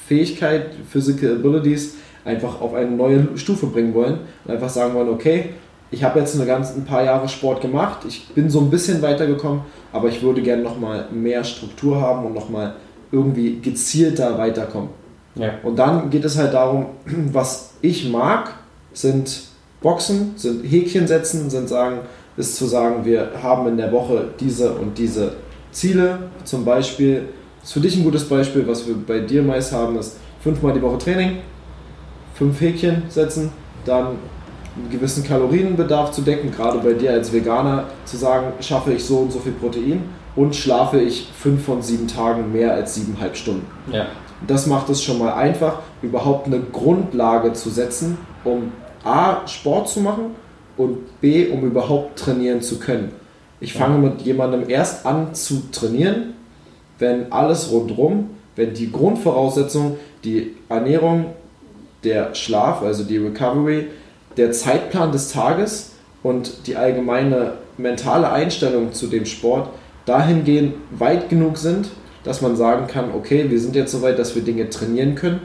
Fähigkeit, 0.07 0.71
Physical 0.89 1.37
Abilities 1.37 1.97
einfach 2.25 2.61
auf 2.61 2.75
eine 2.75 2.91
neue 2.91 3.29
Stufe 3.37 3.67
bringen 3.67 3.95
wollen 3.95 4.19
und 4.45 4.53
einfach 4.53 4.69
sagen 4.69 4.95
wollen, 4.95 5.09
okay, 5.09 5.51
ich 5.91 6.05
habe 6.05 6.21
jetzt 6.21 6.37
eine 6.37 6.47
ganz, 6.47 6.75
ein 6.75 6.85
paar 6.85 7.05
Jahre 7.05 7.29
Sport 7.29 7.61
gemacht, 7.61 8.01
ich 8.07 8.29
bin 8.29 8.49
so 8.49 8.61
ein 8.61 8.71
bisschen 8.71 9.03
weitergekommen, 9.03 9.63
aber 9.93 10.09
ich 10.09 10.23
würde 10.23 10.43
gerne 10.43 10.63
nochmal 10.63 11.07
mehr 11.11 11.43
Struktur 11.45 12.01
haben 12.01 12.25
und 12.27 12.35
nochmal 12.35 12.75
irgendwie 13.11 13.61
gezielter 13.61 14.39
weiterkommen. 14.39 14.91
Ja. 15.35 15.55
Und 15.63 15.79
dann 15.79 16.11
geht 16.11 16.25
es 16.25 16.39
halt 16.39 16.55
darum, 16.55 16.87
was 17.33 17.75
ich 17.83 18.09
mag, 18.09 18.55
sind 18.93 19.43
Boxen, 19.81 20.33
sind 20.37 20.63
Häkchen 20.65 21.07
setzen, 21.07 21.51
sind 21.51 21.69
sagen, 21.69 22.01
ist 22.37 22.57
zu 22.57 22.67
sagen, 22.67 23.05
wir 23.05 23.31
haben 23.43 23.67
in 23.69 23.77
der 23.77 23.91
Woche 23.93 24.29
diese 24.39 24.73
und 24.73 24.97
diese 24.97 25.35
Ziele. 25.73 26.31
Zum 26.45 26.65
Beispiel, 26.65 27.29
ist 27.63 27.73
für 27.73 27.81
dich 27.81 27.97
ein 27.97 28.05
gutes 28.05 28.29
Beispiel, 28.29 28.67
was 28.67 28.87
wir 28.87 28.95
bei 28.95 29.21
dir 29.21 29.43
meist 29.43 29.73
haben, 29.73 29.99
ist 29.99 30.17
fünfmal 30.43 30.73
die 30.73 30.83
Woche 30.83 30.99
Training, 30.99 31.39
fünf 32.35 32.61
Häkchen 32.61 33.03
setzen, 33.09 33.53
dann 33.85 34.17
einen 34.77 34.91
gewissen 34.91 35.25
Kalorienbedarf 35.25 36.13
zu 36.13 36.23
decken, 36.23 36.53
gerade 36.53 36.79
bei 36.79 36.93
dir 36.93 37.13
als 37.13 37.33
Veganer 37.33 37.85
zu 38.05 38.17
sagen, 38.17 38.53
schaffe 38.61 38.93
ich 38.93 39.05
so 39.05 39.19
und 39.19 39.33
so 39.33 39.39
viel 39.39 39.53
Protein 39.53 40.03
und 40.37 40.55
schlafe 40.55 41.01
ich 41.01 41.29
fünf 41.37 41.65
von 41.65 41.83
sieben 41.83 42.07
Tagen 42.07 42.53
mehr 42.53 42.75
als 42.75 42.95
siebeneinhalb 42.95 43.37
Stunden. 43.37 43.67
Ja. 43.93 44.07
Das 44.47 44.67
macht 44.67 44.89
es 44.89 45.03
schon 45.03 45.19
mal 45.19 45.35
einfach, 45.35 45.81
überhaupt 46.03 46.47
eine 46.47 46.61
Grundlage 46.61 47.53
zu 47.53 47.69
setzen, 47.69 48.17
um 48.45 48.73
A, 49.05 49.47
Sport 49.47 49.89
zu 49.89 50.01
machen 50.01 50.35
und 50.77 51.21
B, 51.21 51.49
um 51.49 51.63
überhaupt 51.63 52.19
trainieren 52.19 52.63
zu 52.63 52.79
können. 52.79 53.13
Ich 53.61 53.75
fange 53.75 53.99
mit 53.99 54.23
jemandem 54.23 54.69
erst 54.71 55.05
an 55.05 55.35
zu 55.35 55.71
trainieren, 55.71 56.35
wenn 56.99 57.31
alles 57.31 57.71
rundherum, 57.71 58.31
wenn 58.57 58.73
die 58.73 58.91
Grundvoraussetzung, 58.91 59.99
die 60.25 60.55
Ernährung, 60.69 61.27
der 62.05 62.35
Schlaf, 62.35 62.83
also 62.83 63.05
die 63.05 63.19
Recovery, 63.19 63.89
der 64.37 64.53
Zeitplan 64.53 65.13
des 65.13 65.33
Tages 65.33 65.93
und 66.23 66.67
die 66.67 66.77
allgemeine 66.77 67.55
mentale 67.77 68.31
Einstellung 68.31 68.93
zu 68.93 69.07
dem 69.07 69.27
Sport 69.27 69.69
dahingehend 70.07 70.75
weit 70.91 71.29
genug 71.29 71.59
sind, 71.59 71.91
dass 72.25 72.43
man 72.43 72.57
sagen 72.57 72.87
kann, 72.87 73.13
okay, 73.15 73.51
wir 73.51 73.61
sind 73.61 73.75
jetzt 73.75 73.93
so 73.93 74.03
weit, 74.03 74.19
dass 74.19 74.35
wir 74.35 74.43
Dinge 74.43 74.69
trainieren 74.69 75.15
können, 75.15 75.41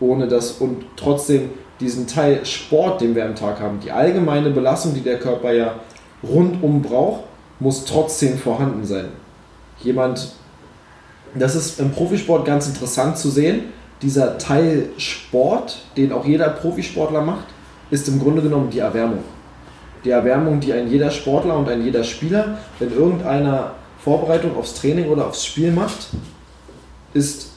ohne 0.00 0.28
das 0.28 0.52
und 0.52 0.84
trotzdem 0.96 1.50
diesen 1.80 2.06
Teil 2.06 2.44
Sport, 2.44 3.00
den 3.00 3.14
wir 3.14 3.24
am 3.24 3.34
Tag 3.34 3.60
haben, 3.60 3.80
die 3.80 3.90
allgemeine 3.90 4.50
Belastung, 4.50 4.94
die 4.94 5.00
der 5.00 5.18
Körper 5.18 5.52
ja 5.52 5.74
rundum 6.22 6.82
braucht, 6.82 7.24
muss 7.60 7.84
trotzdem 7.84 8.38
vorhanden 8.38 8.84
sein. 8.84 9.06
Jemand, 9.80 10.32
das 11.34 11.54
ist 11.54 11.80
im 11.80 11.90
Profisport 11.90 12.44
ganz 12.44 12.68
interessant 12.68 13.18
zu 13.18 13.28
sehen, 13.30 13.64
dieser 14.02 14.38
Teil 14.38 14.90
Sport, 14.98 15.78
den 15.96 16.12
auch 16.12 16.24
jeder 16.24 16.48
Profisportler 16.50 17.22
macht, 17.22 17.46
ist 17.94 18.08
im 18.08 18.18
Grunde 18.18 18.42
genommen 18.42 18.70
die 18.70 18.80
Erwärmung. 18.80 19.20
Die 20.04 20.10
Erwärmung, 20.10 20.60
die 20.60 20.72
ein 20.72 20.90
jeder 20.90 21.10
Sportler 21.10 21.56
und 21.56 21.68
ein 21.68 21.82
jeder 21.82 22.02
Spieler, 22.02 22.58
wenn 22.78 22.92
irgendeiner 22.92 23.72
Vorbereitung 24.00 24.56
aufs 24.56 24.74
Training 24.74 25.08
oder 25.08 25.28
aufs 25.28 25.46
Spiel 25.46 25.70
macht, 25.70 26.08
ist 27.14 27.52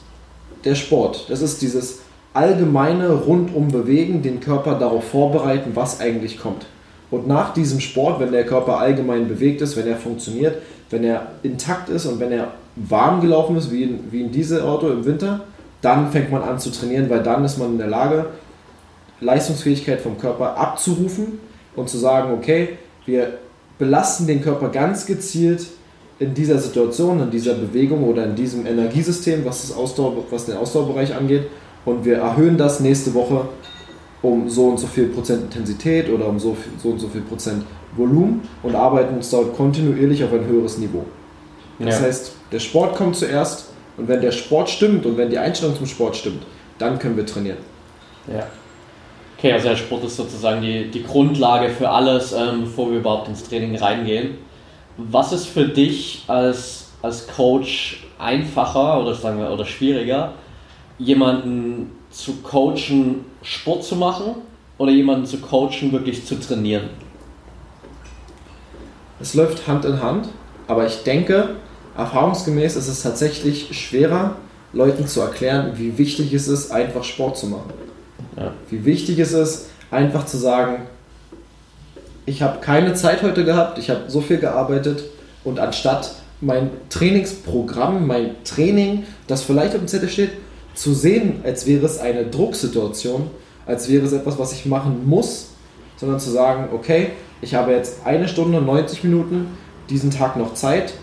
der 0.64 0.76
Sport. 0.76 1.26
Das 1.28 1.42
ist 1.42 1.60
dieses 1.60 2.00
allgemeine 2.32 3.10
rundum 3.10 3.68
bewegen, 3.68 4.22
den 4.22 4.38
Körper 4.38 4.78
darauf 4.78 5.08
vorbereiten, 5.08 5.72
was 5.74 6.00
eigentlich 6.00 6.38
kommt. 6.38 6.66
Und 7.10 7.26
nach 7.26 7.52
diesem 7.52 7.80
Sport, 7.80 8.20
wenn 8.20 8.30
der 8.32 8.46
Körper 8.46 8.78
allgemein 8.78 9.28
bewegt 9.28 9.60
ist, 9.60 9.76
wenn 9.76 9.88
er 9.88 9.96
funktioniert, 9.96 10.56
wenn 10.90 11.02
er 11.02 11.32
intakt 11.42 11.88
ist 11.88 12.06
und 12.06 12.20
wenn 12.20 12.30
er 12.30 12.52
warm 12.76 13.20
gelaufen 13.20 13.56
ist, 13.56 13.72
wie 13.72 13.82
in, 13.82 14.12
wie 14.12 14.22
in 14.22 14.30
diese 14.30 14.64
Auto 14.64 14.88
im 14.88 15.04
Winter, 15.04 15.40
dann 15.80 16.12
fängt 16.12 16.30
man 16.30 16.42
an 16.42 16.58
zu 16.58 16.70
trainieren, 16.70 17.10
weil 17.10 17.22
dann 17.22 17.44
ist 17.44 17.58
man 17.58 17.72
in 17.72 17.78
der 17.78 17.88
Lage, 17.88 18.26
Leistungsfähigkeit 19.20 20.00
vom 20.00 20.18
Körper 20.18 20.56
abzurufen 20.56 21.40
und 21.76 21.88
zu 21.88 21.98
sagen, 21.98 22.32
okay, 22.32 22.78
wir 23.06 23.38
belasten 23.78 24.26
den 24.26 24.42
Körper 24.42 24.68
ganz 24.68 25.06
gezielt 25.06 25.66
in 26.18 26.34
dieser 26.34 26.58
Situation, 26.58 27.20
in 27.20 27.30
dieser 27.30 27.54
Bewegung 27.54 28.04
oder 28.04 28.24
in 28.24 28.34
diesem 28.34 28.66
Energiesystem, 28.66 29.44
was, 29.44 29.62
das 29.62 29.76
Ausdauer, 29.76 30.24
was 30.30 30.46
den 30.46 30.56
Ausdauerbereich 30.56 31.14
angeht 31.14 31.44
und 31.84 32.04
wir 32.04 32.18
erhöhen 32.18 32.58
das 32.58 32.80
nächste 32.80 33.14
Woche 33.14 33.48
um 34.20 34.48
so 34.48 34.66
und 34.66 34.78
so 34.78 34.88
viel 34.88 35.06
Prozent 35.06 35.44
Intensität 35.44 36.10
oder 36.10 36.26
um 36.26 36.38
so, 36.38 36.56
so 36.82 36.90
und 36.90 36.98
so 36.98 37.08
viel 37.08 37.20
Prozent 37.20 37.64
Volumen 37.96 38.42
und 38.62 38.74
arbeiten 38.74 39.14
uns 39.14 39.30
dort 39.30 39.56
kontinuierlich 39.56 40.24
auf 40.24 40.32
ein 40.32 40.44
höheres 40.44 40.78
Niveau. 40.78 41.04
Das 41.78 42.00
ja. 42.00 42.06
heißt, 42.06 42.32
der 42.50 42.58
Sport 42.58 42.96
kommt 42.96 43.16
zuerst 43.16 43.68
und 43.96 44.08
wenn 44.08 44.20
der 44.20 44.32
Sport 44.32 44.68
stimmt 44.68 45.06
und 45.06 45.16
wenn 45.16 45.30
die 45.30 45.38
Einstellung 45.38 45.76
zum 45.76 45.86
Sport 45.86 46.16
stimmt, 46.16 46.42
dann 46.78 46.98
können 46.98 47.16
wir 47.16 47.26
trainieren. 47.26 47.58
Ja. 48.26 48.46
Okay, 49.38 49.52
also 49.52 49.68
der 49.68 49.76
Sport 49.76 50.02
ist 50.02 50.16
sozusagen 50.16 50.60
die, 50.62 50.90
die 50.90 51.04
Grundlage 51.04 51.68
für 51.68 51.88
alles, 51.88 52.32
ähm, 52.32 52.62
bevor 52.62 52.90
wir 52.90 52.98
überhaupt 52.98 53.28
ins 53.28 53.44
Training 53.48 53.76
reingehen. 53.76 54.38
Was 54.96 55.30
ist 55.30 55.46
für 55.46 55.68
dich 55.68 56.24
als, 56.26 56.88
als 57.02 57.28
Coach 57.28 58.04
einfacher 58.18 59.00
oder 59.00 59.14
sagen 59.14 59.38
wir 59.38 59.48
oder 59.52 59.64
schwieriger, 59.64 60.32
jemanden 60.98 61.92
zu 62.10 62.38
coachen, 62.42 63.26
Sport 63.42 63.84
zu 63.84 63.94
machen 63.94 64.34
oder 64.76 64.90
jemanden 64.90 65.24
zu 65.24 65.38
coachen, 65.38 65.92
wirklich 65.92 66.26
zu 66.26 66.34
trainieren? 66.40 66.90
Es 69.20 69.34
läuft 69.34 69.68
Hand 69.68 69.84
in 69.84 70.02
Hand, 70.02 70.30
aber 70.66 70.84
ich 70.84 71.04
denke, 71.04 71.50
erfahrungsgemäß 71.96 72.74
ist 72.74 72.88
es 72.88 73.02
tatsächlich 73.04 73.68
schwerer, 73.70 74.34
Leuten 74.72 75.06
zu 75.06 75.20
erklären, 75.20 75.74
wie 75.76 75.96
wichtig 75.96 76.32
es 76.32 76.48
ist, 76.48 76.72
einfach 76.72 77.04
Sport 77.04 77.38
zu 77.38 77.46
machen. 77.46 77.87
Ja. 78.38 78.52
Wie 78.70 78.84
wichtig 78.84 79.18
es 79.18 79.32
ist, 79.32 79.66
einfach 79.90 80.26
zu 80.26 80.36
sagen, 80.36 80.82
ich 82.26 82.42
habe 82.42 82.60
keine 82.60 82.94
Zeit 82.94 83.22
heute 83.22 83.44
gehabt, 83.44 83.78
ich 83.78 83.90
habe 83.90 84.02
so 84.08 84.20
viel 84.20 84.38
gearbeitet 84.38 85.04
und 85.44 85.58
anstatt 85.58 86.14
mein 86.40 86.70
Trainingsprogramm, 86.90 88.06
mein 88.06 88.36
Training, 88.44 89.04
das 89.26 89.42
vielleicht 89.42 89.74
auf 89.74 89.80
dem 89.80 89.88
Zettel 89.88 90.08
steht, 90.08 90.30
zu 90.74 90.94
sehen, 90.94 91.40
als 91.42 91.66
wäre 91.66 91.84
es 91.84 91.98
eine 91.98 92.26
Drucksituation, 92.26 93.28
als 93.66 93.88
wäre 93.88 94.06
es 94.06 94.12
etwas, 94.12 94.38
was 94.38 94.52
ich 94.52 94.66
machen 94.66 95.08
muss, 95.08 95.48
sondern 95.96 96.20
zu 96.20 96.30
sagen, 96.30 96.68
okay, 96.72 97.08
ich 97.40 97.54
habe 97.54 97.72
jetzt 97.72 98.06
eine 98.06 98.28
Stunde, 98.28 98.60
90 98.60 99.02
Minuten 99.04 99.48
diesen 99.90 100.10
Tag 100.10 100.36
noch 100.36 100.54
Zeit 100.54 100.94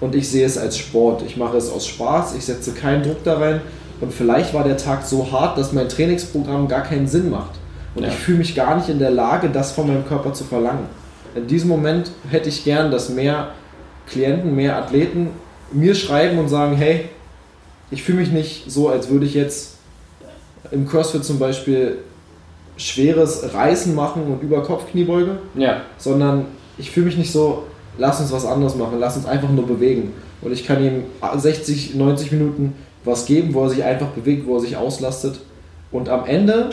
und 0.00 0.14
ich 0.14 0.28
sehe 0.28 0.44
es 0.44 0.58
als 0.58 0.76
Sport. 0.76 1.22
Ich 1.22 1.36
mache 1.36 1.56
es 1.56 1.70
aus 1.70 1.86
Spaß, 1.86 2.34
ich 2.34 2.44
setze 2.44 2.72
keinen 2.72 3.02
Druck 3.02 3.24
da 3.24 3.38
rein 3.38 3.62
und 4.00 4.12
vielleicht 4.12 4.54
war 4.54 4.64
der 4.64 4.76
Tag 4.76 5.04
so 5.04 5.30
hart, 5.30 5.56
dass 5.58 5.72
mein 5.72 5.88
Trainingsprogramm 5.88 6.68
gar 6.68 6.82
keinen 6.82 7.06
Sinn 7.06 7.30
macht. 7.30 7.52
Und 7.94 8.02
ja. 8.02 8.08
ich 8.08 8.14
fühle 8.14 8.38
mich 8.38 8.54
gar 8.54 8.76
nicht 8.76 8.88
in 8.88 8.98
der 8.98 9.10
Lage, 9.10 9.48
das 9.48 9.72
von 9.72 9.86
meinem 9.86 10.06
Körper 10.06 10.32
zu 10.32 10.44
verlangen. 10.44 10.86
In 11.34 11.46
diesem 11.46 11.68
Moment 11.68 12.10
hätte 12.30 12.48
ich 12.48 12.64
gern, 12.64 12.90
dass 12.90 13.08
mehr 13.08 13.50
Klienten, 14.06 14.54
mehr 14.54 14.76
Athleten 14.76 15.30
mir 15.72 15.94
schreiben 15.94 16.38
und 16.38 16.48
sagen, 16.48 16.76
hey, 16.76 17.08
ich 17.90 18.02
fühle 18.02 18.18
mich 18.18 18.30
nicht 18.30 18.70
so, 18.70 18.88
als 18.88 19.08
würde 19.08 19.26
ich 19.26 19.34
jetzt 19.34 19.74
im 20.70 20.88
CrossFit 20.88 21.24
zum 21.24 21.38
Beispiel 21.38 21.98
schweres 22.76 23.54
Reißen 23.54 23.94
machen 23.94 24.24
und 24.24 24.42
über 24.42 24.62
Kopfkniebeuge, 24.62 25.38
ja. 25.54 25.82
sondern 25.96 26.46
ich 26.78 26.90
fühle 26.90 27.06
mich 27.06 27.16
nicht 27.16 27.30
so, 27.30 27.64
lass 27.98 28.20
uns 28.20 28.32
was 28.32 28.44
anderes 28.44 28.74
machen, 28.74 28.98
lass 28.98 29.16
uns 29.16 29.26
einfach 29.26 29.50
nur 29.50 29.66
bewegen. 29.66 30.12
Und 30.40 30.52
ich 30.52 30.66
kann 30.66 30.84
ihm 30.84 31.04
60, 31.36 31.94
90 31.94 32.32
Minuten 32.32 32.74
was 33.04 33.26
geben, 33.26 33.54
wo 33.54 33.64
er 33.64 33.70
sich 33.70 33.84
einfach 33.84 34.08
bewegt, 34.08 34.46
wo 34.46 34.56
er 34.56 34.60
sich 34.60 34.76
auslastet. 34.76 35.40
Und 35.92 36.08
am 36.08 36.24
Ende 36.26 36.70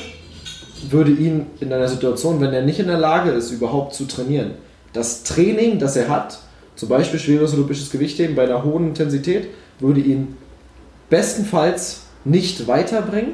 würde 0.90 1.12
ihn 1.12 1.48
in 1.60 1.72
einer 1.72 1.88
Situation, 1.88 2.42
wenn 2.42 2.54
er 2.54 2.64
nicht 2.64 2.80
in 2.80 2.88
der 2.88 2.98
Lage 2.98 3.32
ist, 3.32 3.52
überhaupt 3.52 3.94
zu 3.94 4.06
trainieren, 4.06 4.52
das 4.94 5.24
Training, 5.24 5.80
das 5.80 5.96
er 5.96 6.10
hat, 6.10 6.40
zum 6.76 6.90
Beispiel 6.90 7.20
schweres 7.20 7.54
olympisches 7.54 7.92
Gewichtheben 7.92 8.36
bei 8.36 8.44
einer 8.44 8.64
hohen 8.64 8.88
Intensität, 8.90 9.48
würde 9.80 10.02
ihn 10.02 10.36
bestenfalls 11.10 12.04
nicht 12.24 12.68
weiterbringen, 12.68 13.34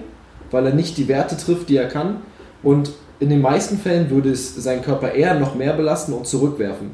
weil 0.52 0.66
er 0.66 0.74
nicht 0.74 0.98
die 0.98 1.08
Werte 1.08 1.38
trifft, 1.38 1.70
die 1.70 1.78
er 1.78 1.88
kann. 1.88 2.18
Und 2.64 2.92
in 3.20 3.30
den 3.30 3.42
meisten 3.42 3.78
Fällen 3.78 4.10
würde 4.10 4.32
es 4.32 4.56
seinen 4.56 4.82
Körper 4.82 5.14
eher 5.14 5.40
noch 5.40 5.56
mehr 5.56 5.74
belasten 5.74 6.14
und 6.14 6.28
zurückwerfen. 6.28 6.92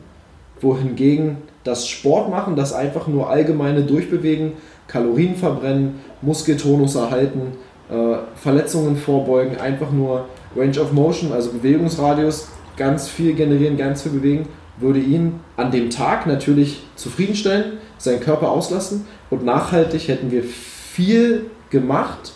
Wohingegen 0.62 1.38
das 1.64 1.88
Sport 1.88 2.30
machen, 2.30 2.56
das 2.56 2.74
einfach 2.74 3.08
nur 3.08 3.30
allgemeine 3.30 3.84
Durchbewegen, 3.84 4.54
Kalorien 4.88 5.36
verbrennen, 5.36 6.02
Muskeltonus 6.22 6.96
erhalten, 6.96 7.54
äh, 7.90 8.16
Verletzungen 8.36 8.96
vorbeugen, 8.96 9.58
einfach 9.58 9.92
nur 9.92 10.25
Range 10.56 10.80
of 10.80 10.92
Motion, 10.92 11.32
also 11.32 11.52
Bewegungsradius, 11.52 12.48
ganz 12.78 13.08
viel 13.08 13.34
generieren, 13.34 13.78
ganz 13.78 14.02
viel 14.02 14.12
bewegen, 14.12 14.48
würde 14.78 15.00
ihn 15.00 15.40
an 15.58 15.72
dem 15.72 15.90
Tag 15.90 16.25
natürlich 16.25 16.84
zufriedenstellen, 16.96 17.78
seinen 17.98 18.20
Körper 18.20 18.50
auslassen 18.50 19.06
und 19.30 19.46
nachhaltig 19.46 20.08
hätten 20.08 20.32
wir 20.32 20.44
viel 20.44 21.46
gemacht, 21.70 22.34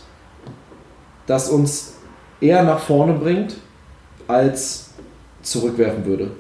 das 1.26 1.50
uns 1.50 1.96
eher 2.40 2.64
nach 2.64 2.80
vorne 2.80 3.14
bringt, 3.14 3.56
als 4.28 4.92
zurückwerfen 5.42 6.06
würde. 6.06 6.32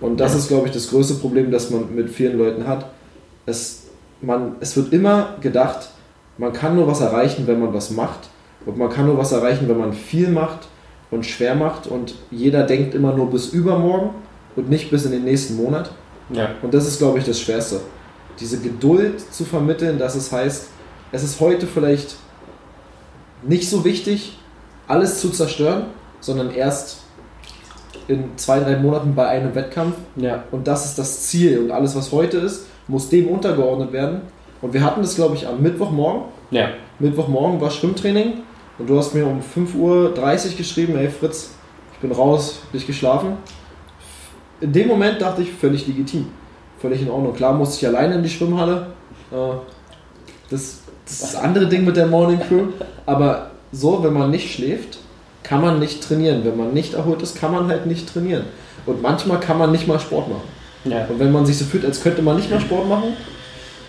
Und 0.00 0.18
das 0.20 0.34
ist, 0.34 0.48
glaube 0.48 0.66
ich, 0.66 0.72
das 0.72 0.90
größte 0.90 1.14
Problem, 1.14 1.50
das 1.50 1.70
man 1.70 1.94
mit 1.94 2.10
vielen 2.10 2.36
Leuten 2.36 2.66
hat. 2.66 2.90
Es, 3.46 3.85
man, 4.20 4.56
es 4.60 4.76
wird 4.76 4.92
immer 4.92 5.36
gedacht, 5.40 5.90
man 6.38 6.52
kann 6.52 6.76
nur 6.76 6.86
was 6.86 7.00
erreichen, 7.00 7.46
wenn 7.46 7.60
man 7.60 7.72
was 7.72 7.90
macht. 7.90 8.28
Und 8.64 8.78
man 8.78 8.90
kann 8.90 9.06
nur 9.06 9.16
was 9.16 9.32
erreichen, 9.32 9.68
wenn 9.68 9.78
man 9.78 9.92
viel 9.92 10.28
macht 10.28 10.68
und 11.10 11.24
schwer 11.24 11.54
macht. 11.54 11.86
Und 11.86 12.14
jeder 12.30 12.64
denkt 12.64 12.94
immer 12.94 13.14
nur 13.14 13.30
bis 13.30 13.48
übermorgen 13.48 14.10
und 14.56 14.68
nicht 14.68 14.90
bis 14.90 15.04
in 15.04 15.12
den 15.12 15.24
nächsten 15.24 15.56
Monat. 15.56 15.90
Ja. 16.30 16.50
Und 16.62 16.74
das 16.74 16.86
ist, 16.86 16.98
glaube 16.98 17.18
ich, 17.18 17.24
das 17.24 17.40
Schwerste. 17.40 17.80
Diese 18.40 18.60
Geduld 18.60 19.20
zu 19.32 19.44
vermitteln, 19.44 19.98
dass 19.98 20.14
es 20.14 20.32
heißt, 20.32 20.68
es 21.12 21.22
ist 21.22 21.40
heute 21.40 21.66
vielleicht 21.66 22.16
nicht 23.42 23.70
so 23.70 23.84
wichtig, 23.84 24.38
alles 24.88 25.20
zu 25.20 25.30
zerstören, 25.30 25.84
sondern 26.20 26.50
erst 26.50 26.98
in 28.08 28.36
zwei, 28.36 28.60
drei 28.60 28.76
Monaten 28.76 29.14
bei 29.14 29.28
einem 29.28 29.54
Wettkampf. 29.54 29.96
Ja. 30.16 30.44
Und 30.50 30.66
das 30.66 30.84
ist 30.84 30.98
das 30.98 31.22
Ziel. 31.22 31.60
Und 31.60 31.70
alles, 31.70 31.94
was 31.94 32.12
heute 32.12 32.38
ist, 32.38 32.66
muss 32.88 33.08
dem 33.08 33.28
untergeordnet 33.28 33.92
werden. 33.92 34.22
Und 34.62 34.72
wir 34.72 34.82
hatten 34.82 35.02
das, 35.02 35.16
glaube 35.16 35.36
ich, 35.36 35.46
am 35.46 35.62
Mittwochmorgen. 35.62 36.22
Ja. 36.50 36.70
Mittwochmorgen 36.98 37.60
war 37.60 37.70
Schwimmtraining. 37.70 38.34
Und 38.78 38.88
du 38.88 38.98
hast 38.98 39.14
mir 39.14 39.26
um 39.26 39.40
5.30 39.40 39.76
Uhr 39.76 40.56
geschrieben, 40.56 40.94
hey 40.96 41.08
Fritz, 41.08 41.50
ich 41.94 41.98
bin 41.98 42.12
raus, 42.12 42.60
nicht 42.72 42.86
geschlafen. 42.86 43.36
In 44.60 44.72
dem 44.72 44.88
Moment 44.88 45.20
dachte 45.20 45.42
ich, 45.42 45.52
völlig 45.52 45.86
legitim. 45.86 46.26
Völlig 46.78 47.02
in 47.02 47.10
Ordnung. 47.10 47.34
Klar 47.34 47.54
musste 47.54 47.76
ich 47.76 47.86
alleine 47.86 48.16
in 48.16 48.22
die 48.22 48.28
Schwimmhalle. 48.28 48.88
Äh, 49.32 49.36
das, 50.50 50.80
das 51.04 51.12
ist 51.12 51.22
das 51.22 51.36
andere 51.36 51.66
Ding 51.66 51.84
mit 51.84 51.96
der 51.96 52.06
Morning 52.06 52.40
Crew. 52.40 52.66
Aber 53.06 53.50
so, 53.72 54.02
wenn 54.02 54.12
man 54.12 54.30
nicht 54.30 54.54
schläft, 54.54 54.98
kann 55.42 55.62
man 55.62 55.78
nicht 55.78 56.02
trainieren. 56.02 56.44
Wenn 56.44 56.56
man 56.56 56.72
nicht 56.72 56.94
erholt 56.94 57.22
ist, 57.22 57.38
kann 57.38 57.52
man 57.52 57.68
halt 57.68 57.86
nicht 57.86 58.12
trainieren. 58.12 58.44
Und 58.84 59.02
manchmal 59.02 59.40
kann 59.40 59.58
man 59.58 59.72
nicht 59.72 59.86
mal 59.86 59.98
Sport 59.98 60.28
machen. 60.28 60.55
Ja. 60.88 61.06
Und 61.08 61.18
wenn 61.18 61.32
man 61.32 61.46
sich 61.46 61.58
so 61.58 61.64
fühlt, 61.64 61.84
als 61.84 62.02
könnte 62.02 62.22
man 62.22 62.36
nicht 62.36 62.50
mal 62.50 62.60
Sport 62.60 62.88
machen, 62.88 63.14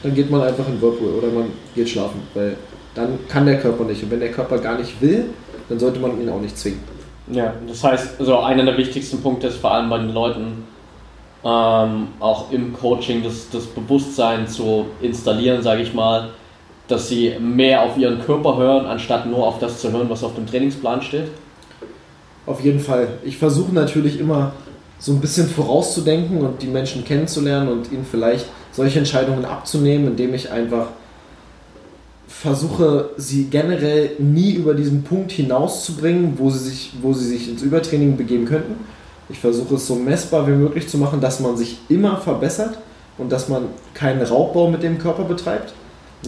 dann 0.04 0.14
geht 0.14 0.30
man 0.30 0.42
einfach 0.42 0.68
in 0.68 0.82
Whirlpool 0.82 1.10
oder 1.10 1.28
man 1.28 1.46
geht 1.76 1.90
schlafen. 1.90 2.22
Weil 2.34 2.56
dann 2.96 3.20
kann 3.28 3.46
der 3.46 3.60
Körper 3.60 3.84
nicht. 3.84 4.04
Und 4.04 4.12
wenn 4.12 4.20
der 4.20 4.32
Körper 4.32 4.58
gar 4.58 4.78
nicht 4.78 5.02
will, 5.02 5.26
dann 5.70 5.80
sollte 5.80 6.00
man 6.00 6.20
ihn 6.22 6.30
auch 6.30 6.42
nicht 6.42 6.58
zwingen. 6.58 6.80
Ja, 7.32 7.54
das 7.68 7.84
heißt, 7.84 8.20
also 8.20 8.40
einer 8.40 8.64
der 8.64 8.78
wichtigsten 8.78 9.22
Punkte 9.22 9.48
ist 9.48 9.58
vor 9.58 9.74
allem 9.74 9.90
bei 9.90 9.98
den 9.98 10.14
Leuten, 10.14 10.64
ähm, 11.44 12.08
auch 12.20 12.52
im 12.52 12.74
Coaching 12.74 13.24
das, 13.24 13.50
das 13.50 13.66
Bewusstsein 13.66 14.48
zu 14.48 14.86
installieren, 15.02 15.62
sage 15.62 15.82
ich 15.82 15.94
mal, 15.94 16.30
dass 16.88 17.10
sie 17.10 17.34
mehr 17.40 17.82
auf 17.82 17.98
ihren 17.98 18.22
Körper 18.22 18.58
hören, 18.58 18.86
anstatt 18.86 19.26
nur 19.26 19.46
auf 19.46 19.60
das 19.60 19.82
zu 19.82 19.92
hören, 19.92 20.10
was 20.10 20.24
auf 20.24 20.36
dem 20.36 20.48
Trainingsplan 20.48 21.02
steht? 21.02 21.28
Auf 22.46 22.64
jeden 22.64 22.80
Fall. 22.80 23.10
Ich 23.26 23.38
versuche 23.38 23.74
natürlich 23.74 24.20
immer 24.20 24.54
so 25.00 25.12
ein 25.12 25.20
bisschen 25.20 25.48
vorauszudenken 25.48 26.42
und 26.42 26.62
die 26.62 26.68
Menschen 26.68 27.04
kennenzulernen 27.06 27.70
und 27.70 27.92
ihnen 27.92 28.06
vielleicht 28.10 28.48
solche 28.72 29.00
Entscheidungen 29.00 29.46
abzunehmen, 29.46 30.08
indem 30.08 30.34
ich 30.34 30.52
einfach 30.52 30.88
versuche, 32.28 33.12
sie 33.18 33.46
generell 33.46 34.12
nie 34.20 34.54
über 34.54 34.74
diesen 34.74 35.04
Punkt 35.04 35.32
hinauszubringen, 35.32 36.34
wo 36.38 36.50
sie 36.50 36.70
sich, 36.70 36.92
wo 37.02 37.14
sie 37.14 37.28
sich 37.28 37.50
ins 37.50 37.62
Übertraining 37.62 38.18
begeben 38.18 38.46
könnten. 38.46 38.76
Ich 39.30 39.40
versuche 39.40 39.76
es 39.76 39.88
so 39.88 39.96
messbar 39.96 40.48
wie 40.48 40.52
möglich 40.52 40.88
zu 40.88 40.98
machen, 40.98 41.20
dass 41.20 41.40
man 41.40 41.58
sich 41.58 41.80
immer 41.90 42.18
verbessert 42.18 42.78
und 43.18 43.32
dass 43.32 43.50
man 43.50 43.66
keinen 43.94 44.22
Raubbau 44.22 44.70
mit 44.70 44.84
dem 44.84 44.98
Körper 44.98 45.24
betreibt. 45.24 45.74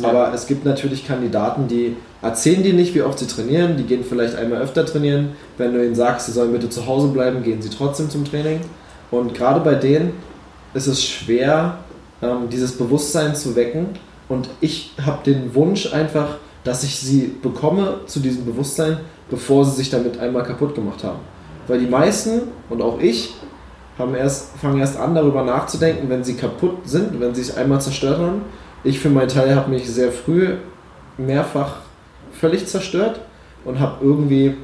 Aber 0.03 0.33
es 0.33 0.47
gibt 0.47 0.65
natürlich 0.65 1.05
Kandidaten, 1.05 1.67
die 1.67 1.95
erzählen 2.21 2.63
dir 2.63 2.73
nicht, 2.73 2.93
wie 2.95 3.01
oft 3.01 3.19
sie 3.19 3.27
trainieren. 3.27 3.77
Die 3.77 3.83
gehen 3.83 4.03
vielleicht 4.03 4.35
einmal 4.35 4.61
öfter 4.61 4.85
trainieren. 4.85 5.31
Wenn 5.57 5.73
du 5.73 5.83
ihnen 5.83 5.95
sagst, 5.95 6.27
sie 6.27 6.31
sollen 6.31 6.51
bitte 6.51 6.69
zu 6.69 6.85
Hause 6.85 7.09
bleiben, 7.09 7.43
gehen 7.43 7.61
sie 7.61 7.69
trotzdem 7.69 8.09
zum 8.09 8.25
Training. 8.25 8.61
Und 9.11 9.33
gerade 9.33 9.59
bei 9.61 9.75
denen 9.75 10.13
ist 10.73 10.87
es 10.87 11.03
schwer, 11.03 11.79
ähm, 12.21 12.49
dieses 12.51 12.77
Bewusstsein 12.77 13.35
zu 13.35 13.55
wecken. 13.55 13.87
Und 14.27 14.49
ich 14.61 14.93
habe 15.03 15.23
den 15.25 15.55
Wunsch 15.55 15.91
einfach, 15.93 16.37
dass 16.63 16.83
ich 16.83 16.99
sie 16.99 17.35
bekomme 17.41 18.01
zu 18.05 18.19
diesem 18.19 18.45
Bewusstsein, 18.45 18.99
bevor 19.29 19.65
sie 19.65 19.71
sich 19.71 19.89
damit 19.89 20.19
einmal 20.19 20.43
kaputt 20.43 20.75
gemacht 20.75 21.03
haben. 21.03 21.19
Weil 21.67 21.79
die 21.79 21.87
meisten 21.87 22.41
und 22.69 22.81
auch 22.81 22.99
ich 22.99 23.33
haben 23.97 24.15
erst, 24.15 24.57
fangen 24.57 24.79
erst 24.79 24.97
an, 24.97 25.13
darüber 25.13 25.43
nachzudenken, 25.43 26.09
wenn 26.09 26.23
sie 26.23 26.35
kaputt 26.35 26.77
sind, 26.85 27.19
wenn 27.19 27.35
sie 27.35 27.41
es 27.41 27.57
einmal 27.57 27.81
zerstört 27.81 28.19
haben 28.19 28.41
ich 28.83 28.99
für 28.99 29.09
meinen 29.09 29.27
Teil 29.27 29.55
habe 29.55 29.69
mich 29.69 29.89
sehr 29.89 30.11
früh 30.11 30.55
mehrfach 31.17 31.77
völlig 32.31 32.65
zerstört 32.67 33.19
und 33.65 33.79
habe 33.79 34.03
irgendwie, 34.03 34.55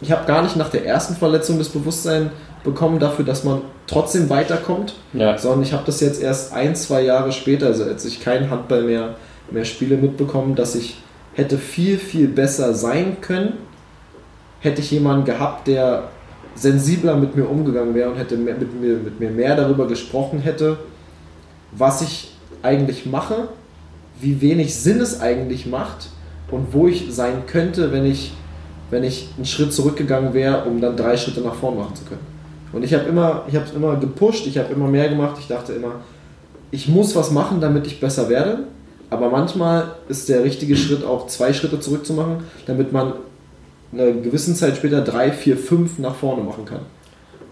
ich 0.00 0.10
habe 0.10 0.26
gar 0.26 0.42
nicht 0.42 0.56
nach 0.56 0.70
der 0.70 0.86
ersten 0.86 1.14
Verletzung 1.14 1.58
das 1.58 1.68
Bewusstsein 1.68 2.30
bekommen 2.64 2.98
dafür, 2.98 3.24
dass 3.24 3.44
man 3.44 3.62
trotzdem 3.86 4.30
weiterkommt, 4.30 4.94
ja. 5.12 5.36
sondern 5.36 5.62
ich 5.62 5.72
habe 5.72 5.82
das 5.84 6.00
jetzt 6.00 6.22
erst 6.22 6.52
ein, 6.52 6.74
zwei 6.76 7.02
Jahre 7.02 7.32
später, 7.32 7.66
also 7.66 7.84
als 7.84 8.04
ich 8.04 8.20
kein 8.20 8.50
Handball 8.50 8.84
mehr, 8.84 9.16
mehr 9.50 9.64
spiele, 9.64 9.96
mitbekommen, 9.96 10.54
dass 10.54 10.74
ich 10.74 10.96
hätte 11.34 11.58
viel, 11.58 11.98
viel 11.98 12.28
besser 12.28 12.74
sein 12.74 13.18
können, 13.20 13.54
hätte 14.60 14.80
ich 14.80 14.90
jemanden 14.90 15.24
gehabt, 15.24 15.66
der 15.66 16.04
sensibler 16.54 17.16
mit 17.16 17.36
mir 17.36 17.48
umgegangen 17.48 17.94
wäre 17.94 18.10
und 18.10 18.16
hätte 18.16 18.36
mit 18.36 18.80
mir, 18.80 18.96
mit 18.96 19.18
mir 19.18 19.30
mehr 19.30 19.56
darüber 19.56 19.88
gesprochen 19.88 20.38
hätte, 20.38 20.78
was 21.72 22.02
ich 22.02 22.31
eigentlich 22.62 23.06
mache, 23.06 23.48
wie 24.20 24.40
wenig 24.40 24.74
Sinn 24.74 25.00
es 25.00 25.20
eigentlich 25.20 25.66
macht 25.66 26.08
und 26.50 26.72
wo 26.72 26.86
ich 26.86 27.06
sein 27.10 27.46
könnte, 27.46 27.92
wenn 27.92 28.06
ich, 28.06 28.32
wenn 28.90 29.04
ich 29.04 29.28
einen 29.36 29.46
Schritt 29.46 29.72
zurückgegangen 29.72 30.34
wäre, 30.34 30.64
um 30.64 30.80
dann 30.80 30.96
drei 30.96 31.16
Schritte 31.16 31.40
nach 31.40 31.54
vorn 31.54 31.76
machen 31.76 31.96
zu 31.96 32.04
können. 32.04 32.20
Und 32.72 32.84
ich 32.84 32.94
habe 32.94 33.04
immer, 33.04 33.44
ich 33.48 33.54
habe 33.54 33.66
es 33.66 33.72
immer 33.72 33.96
gepusht, 33.96 34.46
ich 34.46 34.58
habe 34.58 34.72
immer 34.72 34.88
mehr 34.88 35.08
gemacht, 35.08 35.36
ich 35.38 35.48
dachte 35.48 35.72
immer, 35.72 35.96
ich 36.70 36.88
muss 36.88 37.14
was 37.14 37.30
machen, 37.30 37.60
damit 37.60 37.86
ich 37.86 38.00
besser 38.00 38.28
werde. 38.28 38.64
Aber 39.10 39.28
manchmal 39.28 39.96
ist 40.08 40.30
der 40.30 40.42
richtige 40.42 40.74
Schritt 40.74 41.04
auch 41.04 41.26
zwei 41.26 41.52
Schritte 41.52 41.78
zurück 41.80 42.06
zu 42.06 42.14
machen, 42.14 42.44
damit 42.66 42.92
man 42.92 43.12
eine 43.92 44.14
gewisse 44.14 44.54
Zeit 44.54 44.76
später 44.76 45.02
drei, 45.02 45.32
vier, 45.32 45.58
fünf 45.58 45.98
nach 45.98 46.14
vorne 46.14 46.42
machen 46.42 46.64
kann. 46.64 46.80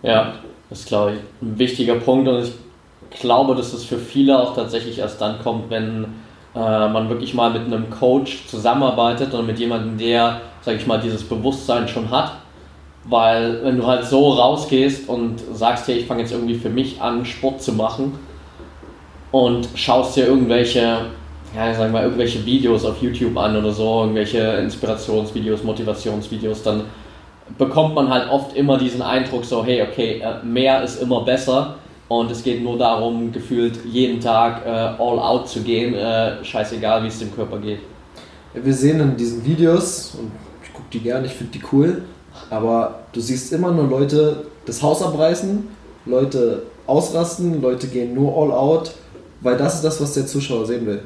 Ja, 0.02 0.36
das 0.70 0.80
ist, 0.80 0.88
glaube 0.88 1.12
ich, 1.12 1.18
ein 1.42 1.58
wichtiger 1.58 1.96
Punkt 1.96 2.28
und 2.28 2.44
ich 2.44 2.52
glaube, 3.10 3.54
dass 3.54 3.72
es 3.72 3.84
für 3.84 3.98
viele 3.98 4.38
auch 4.40 4.54
tatsächlich 4.54 4.98
erst 4.98 5.20
dann 5.20 5.40
kommt, 5.40 5.70
wenn 5.70 6.04
äh, 6.54 6.88
man 6.88 7.08
wirklich 7.08 7.34
mal 7.34 7.50
mit 7.50 7.62
einem 7.62 7.90
Coach 7.90 8.46
zusammenarbeitet 8.46 9.34
und 9.34 9.46
mit 9.46 9.58
jemandem, 9.58 9.98
der, 9.98 10.40
sag 10.62 10.76
ich 10.76 10.86
mal, 10.86 11.00
dieses 11.00 11.24
Bewusstsein 11.24 11.88
schon 11.88 12.10
hat. 12.10 12.32
Weil 13.04 13.64
wenn 13.64 13.78
du 13.78 13.86
halt 13.86 14.04
so 14.04 14.30
rausgehst 14.32 15.08
und 15.08 15.40
sagst, 15.54 15.88
ja, 15.88 15.94
ich 15.94 16.06
fange 16.06 16.20
jetzt 16.20 16.32
irgendwie 16.32 16.56
für 16.56 16.68
mich 16.68 17.00
an, 17.00 17.24
Sport 17.24 17.62
zu 17.62 17.72
machen 17.72 18.18
und 19.30 19.68
schaust 19.74 20.16
dir 20.16 20.26
irgendwelche, 20.26 21.06
ja, 21.56 21.74
sagen 21.74 21.94
wir, 21.94 22.02
irgendwelche 22.02 22.44
Videos 22.44 22.84
auf 22.84 23.00
YouTube 23.00 23.36
an 23.38 23.56
oder 23.56 23.72
so, 23.72 24.02
irgendwelche 24.02 24.38
Inspirationsvideos, 24.38 25.64
Motivationsvideos, 25.64 26.62
dann 26.62 26.84
bekommt 27.56 27.94
man 27.94 28.10
halt 28.10 28.30
oft 28.30 28.54
immer 28.54 28.76
diesen 28.76 29.02
Eindruck 29.02 29.44
so, 29.44 29.64
hey, 29.64 29.82
okay, 29.82 30.20
äh, 30.20 30.44
mehr 30.44 30.82
ist 30.82 31.00
immer 31.00 31.22
besser 31.22 31.76
und 32.10 32.28
es 32.28 32.42
geht 32.42 32.60
nur 32.64 32.76
darum, 32.76 33.30
gefühlt 33.30 33.78
jeden 33.84 34.20
Tag 34.20 34.66
äh, 34.66 34.68
all 34.68 35.20
out 35.20 35.48
zu 35.48 35.60
gehen, 35.60 35.94
äh, 35.94 36.44
scheißegal 36.44 37.04
wie 37.04 37.06
es 37.06 37.20
dem 37.20 37.32
Körper 37.32 37.58
geht. 37.58 37.78
Wir 38.52 38.74
sehen 38.74 38.98
in 38.98 39.16
diesen 39.16 39.44
Videos, 39.44 40.16
und 40.18 40.32
ich 40.64 40.72
gucke 40.72 40.88
die 40.92 40.98
gerne, 40.98 41.26
ich 41.26 41.34
finde 41.34 41.52
die 41.52 41.62
cool, 41.72 42.02
aber 42.50 43.02
du 43.12 43.20
siehst 43.20 43.52
immer 43.52 43.70
nur 43.70 43.86
Leute 43.88 44.48
das 44.66 44.82
Haus 44.82 45.02
abreißen, 45.02 45.68
Leute 46.04 46.64
ausrasten, 46.88 47.62
Leute 47.62 47.86
gehen 47.86 48.12
nur 48.12 48.36
all 48.36 48.50
out, 48.50 48.90
weil 49.40 49.56
das 49.56 49.76
ist 49.76 49.84
das, 49.84 50.00
was 50.00 50.12
der 50.14 50.26
Zuschauer 50.26 50.66
sehen 50.66 50.86
will. 50.86 51.02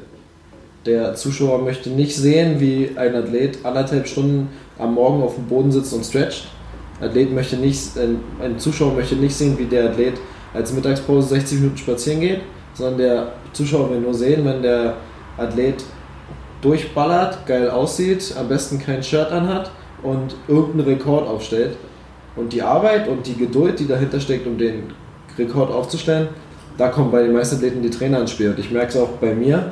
Der 0.87 1.13
Zuschauer 1.13 1.61
möchte 1.61 1.91
nicht 1.91 2.15
sehen, 2.15 2.59
wie 2.59 2.89
ein 2.95 3.13
Athlet 3.13 3.63
anderthalb 3.63 4.07
Stunden 4.07 4.49
am 4.79 4.95
Morgen 4.95 5.21
auf 5.21 5.35
dem 5.35 5.45
Boden 5.45 5.71
sitzt 5.71 5.93
und 5.93 6.03
stretcht. 6.03 6.47
Athlet 6.99 7.31
möchte 7.31 7.57
nicht, 7.57 7.91
ein 7.95 8.57
Zuschauer 8.57 8.93
möchte 8.93 9.15
nicht 9.15 9.35
sehen, 9.35 9.55
wie 9.59 9.65
der 9.65 9.91
Athlet 9.91 10.15
als 10.55 10.73
Mittagspause 10.73 11.29
60 11.29 11.59
Minuten 11.59 11.77
spazieren 11.77 12.21
geht, 12.21 12.41
sondern 12.73 12.97
der 12.97 13.27
Zuschauer 13.53 13.89
will 13.89 13.99
nur 13.99 14.13
sehen, 14.13 14.45
wenn 14.45 14.61
der 14.61 14.95
Athlet 15.37 15.83
durchballert, 16.61 17.45
geil 17.45 17.69
aussieht, 17.69 18.33
am 18.39 18.47
besten 18.47 18.79
kein 18.79 19.03
Shirt 19.03 19.31
anhat 19.31 19.71
und 20.01 20.35
irgendeinen 20.47 20.97
Rekord 20.97 21.27
aufstellt. 21.27 21.77
Und 22.35 22.51
die 22.53 22.61
Arbeit 22.61 23.07
und 23.07 23.25
die 23.27 23.35
Geduld, 23.35 23.79
die 23.79 23.87
dahinter 23.87 24.19
steckt, 24.19 24.45
um 24.47 24.57
den 24.57 24.93
Rekord 25.37 25.71
aufzustellen, 25.71 26.29
da 26.77 26.89
kommen 26.89 27.11
bei 27.11 27.23
den 27.23 27.33
meisten 27.33 27.55
Athleten 27.55 27.81
die 27.81 27.89
Trainer 27.89 28.19
ins 28.19 28.31
Spiel. 28.31 28.49
Und 28.49 28.59
ich 28.59 28.71
merke 28.71 28.89
es 28.89 28.97
auch 28.97 29.09
bei 29.21 29.33
mir, 29.33 29.71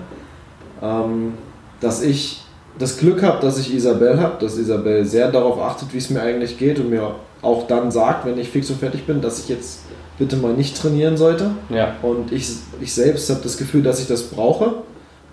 ähm, 0.82 1.34
dass 1.82 2.02
ich 2.02 2.42
das 2.80 2.98
Glück 2.98 3.22
habe, 3.22 3.42
dass 3.42 3.60
ich 3.60 3.74
Isabel 3.74 4.20
habe, 4.20 4.36
dass 4.40 4.58
Isabel 4.58 5.06
sehr 5.06 5.32
darauf 5.32 5.60
achtet, 5.60 5.94
wie 5.94 5.98
es 5.98 6.10
mir 6.10 6.22
eigentlich 6.22 6.58
geht 6.58 6.80
und 6.80 6.90
mir 6.90 7.16
auch 7.42 7.68
dann 7.68 7.92
sagt, 7.92 8.26
wenn 8.26 8.38
ich 8.38 8.50
fix 8.50 8.70
und 8.70 8.80
fertig 8.80 9.06
bin, 9.06 9.22
dass 9.22 9.40
ich 9.40 9.50
jetzt 9.50 9.82
bitte 10.18 10.38
mal 10.38 10.54
nicht 10.54 10.78
trainieren 10.78 11.18
sollte. 11.18 11.52
Ja. 11.70 11.96
Und 12.02 12.32
ich, 12.32 12.50
ich 12.82 12.94
selbst 12.94 13.30
habe 13.30 13.42
das 13.44 13.58
Gefühl, 13.58 13.84
dass 13.84 14.00
ich 14.00 14.08
das 14.08 14.24
brauche, 14.24 14.76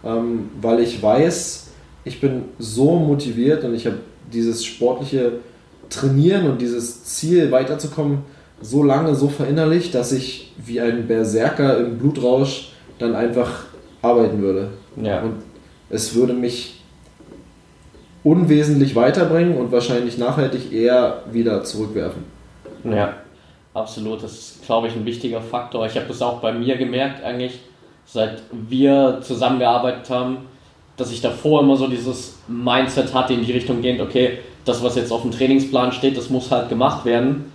ähm, 0.05 0.51
weil 0.61 0.81
ich 0.81 1.03
weiß, 1.03 1.69
ich 2.05 2.21
bin 2.21 2.45
so 2.59 2.97
motiviert 2.97 3.65
und 3.65 3.75
ich 3.75 3.87
habe 3.87 3.99
dieses 4.33 4.65
sportliche 4.65 5.33
Trainieren 5.91 6.49
und 6.49 6.61
dieses 6.61 7.03
Ziel 7.05 7.51
weiterzukommen 7.51 8.19
so 8.61 8.83
lange 8.83 9.15
so 9.15 9.29
verinnerlicht, 9.29 9.95
dass 9.95 10.13
ich 10.13 10.53
wie 10.65 10.81
ein 10.81 11.07
Berserker 11.07 11.79
im 11.79 11.99
Blutrausch 11.99 12.73
dann 12.99 13.15
einfach 13.15 13.65
arbeiten 14.03 14.41
würde. 14.41 14.69
Ja. 15.03 15.23
Und 15.23 15.37
es 15.89 16.15
würde 16.15 16.35
mich 16.35 16.83
unwesentlich 18.23 18.95
weiterbringen 18.95 19.57
und 19.57 19.73
wahrscheinlich 19.73 20.19
nachhaltig 20.19 20.73
eher 20.73 21.23
wieder 21.33 21.65
zurückwerfen. 21.65 22.25
Ja. 22.85 23.15
Absolut, 23.73 24.23
das 24.23 24.33
ist, 24.33 24.67
glaube 24.67 24.89
ich, 24.89 24.95
ein 24.95 25.05
wichtiger 25.05 25.41
Faktor. 25.41 25.87
Ich 25.87 25.95
habe 25.95 26.07
das 26.07 26.21
auch 26.23 26.41
bei 26.41 26.53
mir 26.53 26.77
gemerkt, 26.77 27.23
eigentlich, 27.23 27.61
seit 28.05 28.43
wir 28.51 29.21
zusammengearbeitet 29.23 30.11
haben, 30.11 30.39
dass 30.97 31.13
ich 31.13 31.21
davor 31.21 31.61
immer 31.61 31.77
so 31.77 31.87
dieses 31.87 32.39
Mindset 32.49 33.15
hatte 33.15 33.33
in 33.33 33.45
die 33.45 33.53
Richtung 33.53 33.81
gehend, 33.81 34.01
okay, 34.01 34.39
das, 34.65 34.83
was 34.83 34.97
jetzt 34.97 35.13
auf 35.13 35.23
dem 35.23 35.31
Trainingsplan 35.31 35.93
steht, 35.93 36.17
das 36.17 36.31
muss 36.31 36.51
halt 36.51 36.69
gemacht 36.69 37.05
werden. 37.05 37.53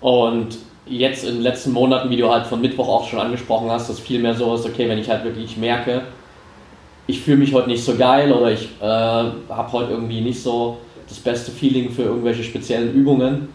Und 0.00 0.58
jetzt 0.86 1.24
in 1.24 1.34
den 1.34 1.42
letzten 1.42 1.72
Monaten, 1.72 2.08
wie 2.08 2.16
du 2.16 2.30
halt 2.30 2.46
von 2.46 2.60
Mittwoch 2.60 2.88
auch 2.88 3.08
schon 3.08 3.18
angesprochen 3.18 3.70
hast, 3.70 3.90
dass 3.90 3.98
viel 3.98 4.20
mehr 4.20 4.34
so 4.34 4.54
ist, 4.54 4.64
okay, 4.64 4.88
wenn 4.88 4.98
ich 4.98 5.10
halt 5.10 5.24
wirklich 5.24 5.56
merke, 5.56 6.02
ich 7.06 7.20
fühle 7.20 7.38
mich 7.38 7.52
heute 7.52 7.68
nicht 7.68 7.82
so 7.82 7.96
geil 7.96 8.32
oder 8.32 8.52
ich 8.52 8.68
äh, 8.80 8.84
habe 8.84 9.72
heute 9.72 9.92
irgendwie 9.92 10.20
nicht 10.20 10.40
so 10.42 10.78
das 11.08 11.18
beste 11.18 11.50
Feeling 11.50 11.90
für 11.90 12.02
irgendwelche 12.02 12.44
speziellen 12.44 12.94
Übungen, 12.94 13.48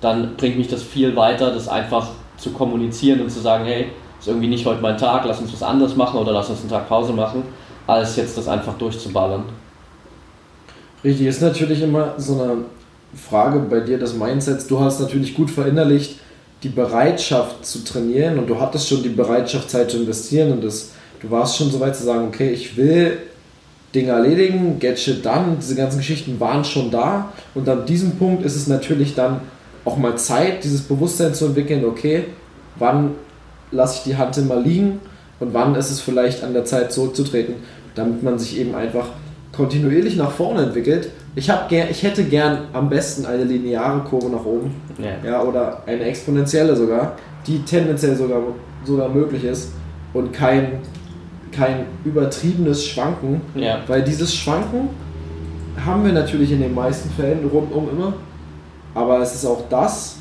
dann 0.00 0.36
bringt 0.36 0.56
mich 0.56 0.68
das 0.68 0.82
viel 0.82 1.14
weiter, 1.16 1.52
das 1.52 1.68
einfach 1.68 2.08
zu 2.36 2.50
kommunizieren 2.50 3.20
und 3.20 3.30
zu 3.30 3.40
sagen, 3.40 3.64
hey, 3.64 3.86
ist 4.18 4.28
irgendwie 4.28 4.48
nicht 4.48 4.66
heute 4.66 4.82
mein 4.82 4.98
Tag, 4.98 5.24
lass 5.26 5.40
uns 5.40 5.52
was 5.52 5.62
anderes 5.62 5.96
machen 5.96 6.18
oder 6.18 6.32
lass 6.32 6.50
uns 6.50 6.60
einen 6.60 6.70
Tag 6.70 6.88
Pause 6.88 7.12
machen, 7.12 7.42
als 7.86 8.16
jetzt 8.16 8.36
das 8.36 8.48
einfach 8.48 8.76
durchzuballern. 8.78 9.44
Richtig, 11.02 11.26
ist 11.26 11.40
natürlich 11.40 11.82
immer 11.82 12.14
so 12.18 12.34
eine 12.34 12.56
Frage 13.14 13.58
bei 13.60 13.80
dir 13.80 13.98
des 13.98 14.14
Mindsets. 14.14 14.66
Du 14.66 14.78
hast 14.80 15.00
natürlich 15.00 15.34
gut 15.34 15.50
verinnerlicht, 15.50 16.18
die 16.62 16.68
Bereitschaft 16.68 17.64
zu 17.64 17.84
trainieren 17.84 18.38
und 18.38 18.48
du 18.48 18.60
hattest 18.60 18.88
schon 18.88 19.02
die 19.02 19.08
Bereitschaft, 19.08 19.70
Zeit 19.70 19.90
zu 19.90 19.98
investieren 19.98 20.52
und 20.52 20.62
das, 20.62 20.90
du 21.20 21.30
warst 21.30 21.56
schon 21.56 21.70
so 21.70 21.80
weit 21.80 21.96
zu 21.96 22.04
sagen, 22.04 22.28
okay, 22.28 22.50
ich 22.50 22.76
will 22.76 23.18
Dinge 23.94 24.12
erledigen, 24.12 24.78
get 24.78 24.98
shit 24.98 25.24
done, 25.24 25.56
diese 25.58 25.74
ganzen 25.74 25.98
Geschichten 25.98 26.38
waren 26.38 26.64
schon 26.64 26.90
da 26.90 27.32
und 27.54 27.68
an 27.68 27.86
diesem 27.86 28.16
Punkt 28.16 28.44
ist 28.44 28.56
es 28.56 28.66
natürlich 28.66 29.14
dann 29.14 29.40
auch 29.84 29.96
mal 29.96 30.16
Zeit, 30.16 30.64
dieses 30.64 30.82
Bewusstsein 30.82 31.34
zu 31.34 31.46
entwickeln, 31.46 31.84
okay, 31.84 32.24
wann 32.76 33.12
lasse 33.70 33.98
ich 33.98 34.02
die 34.04 34.16
Hand 34.16 34.36
immer 34.38 34.56
liegen 34.56 35.00
und 35.38 35.54
wann 35.54 35.74
ist 35.74 35.90
es 35.90 36.00
vielleicht 36.00 36.44
an 36.44 36.52
der 36.52 36.64
Zeit 36.64 36.92
zurückzutreten, 36.92 37.56
damit 37.94 38.22
man 38.22 38.38
sich 38.38 38.58
eben 38.58 38.74
einfach 38.74 39.08
kontinuierlich 39.52 40.16
nach 40.16 40.30
vorne 40.30 40.62
entwickelt. 40.62 41.10
Ich, 41.34 41.50
gern, 41.68 41.88
ich 41.90 42.02
hätte 42.02 42.24
gern 42.24 42.58
am 42.72 42.88
besten 42.88 43.24
eine 43.26 43.44
lineare 43.44 44.00
Kurve 44.00 44.28
nach 44.28 44.44
oben 44.44 44.74
ja. 44.98 45.30
ja. 45.30 45.42
oder 45.42 45.82
eine 45.86 46.04
exponentielle 46.04 46.74
sogar, 46.76 47.16
die 47.46 47.60
tendenziell 47.60 48.16
sogar, 48.16 48.42
sogar 48.84 49.08
möglich 49.08 49.44
ist 49.44 49.72
und 50.12 50.32
kein, 50.32 50.78
kein 51.52 51.86
übertriebenes 52.04 52.84
Schwanken, 52.84 53.40
ja. 53.54 53.80
weil 53.86 54.02
dieses 54.02 54.34
Schwanken 54.34 54.90
haben 55.84 56.04
wir 56.04 56.12
natürlich 56.12 56.52
in 56.52 56.60
den 56.60 56.74
meisten 56.74 57.10
Fällen 57.10 57.48
rundum 57.48 57.88
immer, 57.90 58.14
aber 58.94 59.20
es 59.20 59.34
ist 59.34 59.44
auch 59.44 59.68
das, 59.68 60.16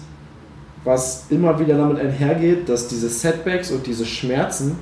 was 0.84 1.26
immer 1.30 1.60
wieder 1.60 1.78
damit 1.78 2.00
einhergeht, 2.00 2.70
dass 2.70 2.88
diese 2.88 3.10
Setbacks 3.10 3.72
und 3.72 3.86
diese 3.86 4.06
Schmerzen, 4.06 4.78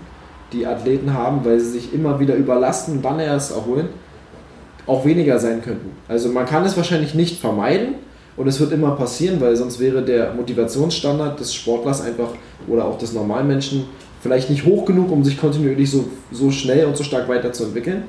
die 0.53 0.65
Athleten 0.65 1.13
haben, 1.13 1.43
weil 1.43 1.59
sie 1.59 1.71
sich 1.71 1.93
immer 1.93 2.19
wieder 2.19 2.35
überlasten, 2.35 2.99
wann 3.01 3.19
er 3.19 3.35
es 3.35 3.51
erholen, 3.51 3.89
auch 4.85 5.03
weniger 5.03 5.39
sein 5.39 5.61
könnten. 5.61 5.91
Also 6.07 6.29
man 6.29 6.45
kann 6.45 6.63
es 6.63 6.77
wahrscheinlich 6.77 7.13
nicht 7.13 7.41
vermeiden 7.41 7.95
und 8.37 8.47
es 8.47 8.59
wird 8.59 8.71
immer 8.71 8.91
passieren, 8.91 9.41
weil 9.41 9.55
sonst 9.55 9.79
wäre 9.79 10.03
der 10.03 10.33
Motivationsstandard 10.33 11.39
des 11.39 11.53
Sportlers 11.53 12.01
einfach 12.01 12.29
oder 12.67 12.85
auch 12.85 12.97
des 12.97 13.13
Normalmenschen 13.13 13.85
vielleicht 14.21 14.49
nicht 14.49 14.65
hoch 14.65 14.85
genug, 14.85 15.11
um 15.11 15.23
sich 15.23 15.39
kontinuierlich 15.39 15.91
so, 15.91 16.05
so 16.31 16.51
schnell 16.51 16.85
und 16.85 16.95
so 16.95 17.03
stark 17.03 17.27
weiterzuentwickeln. 17.27 18.03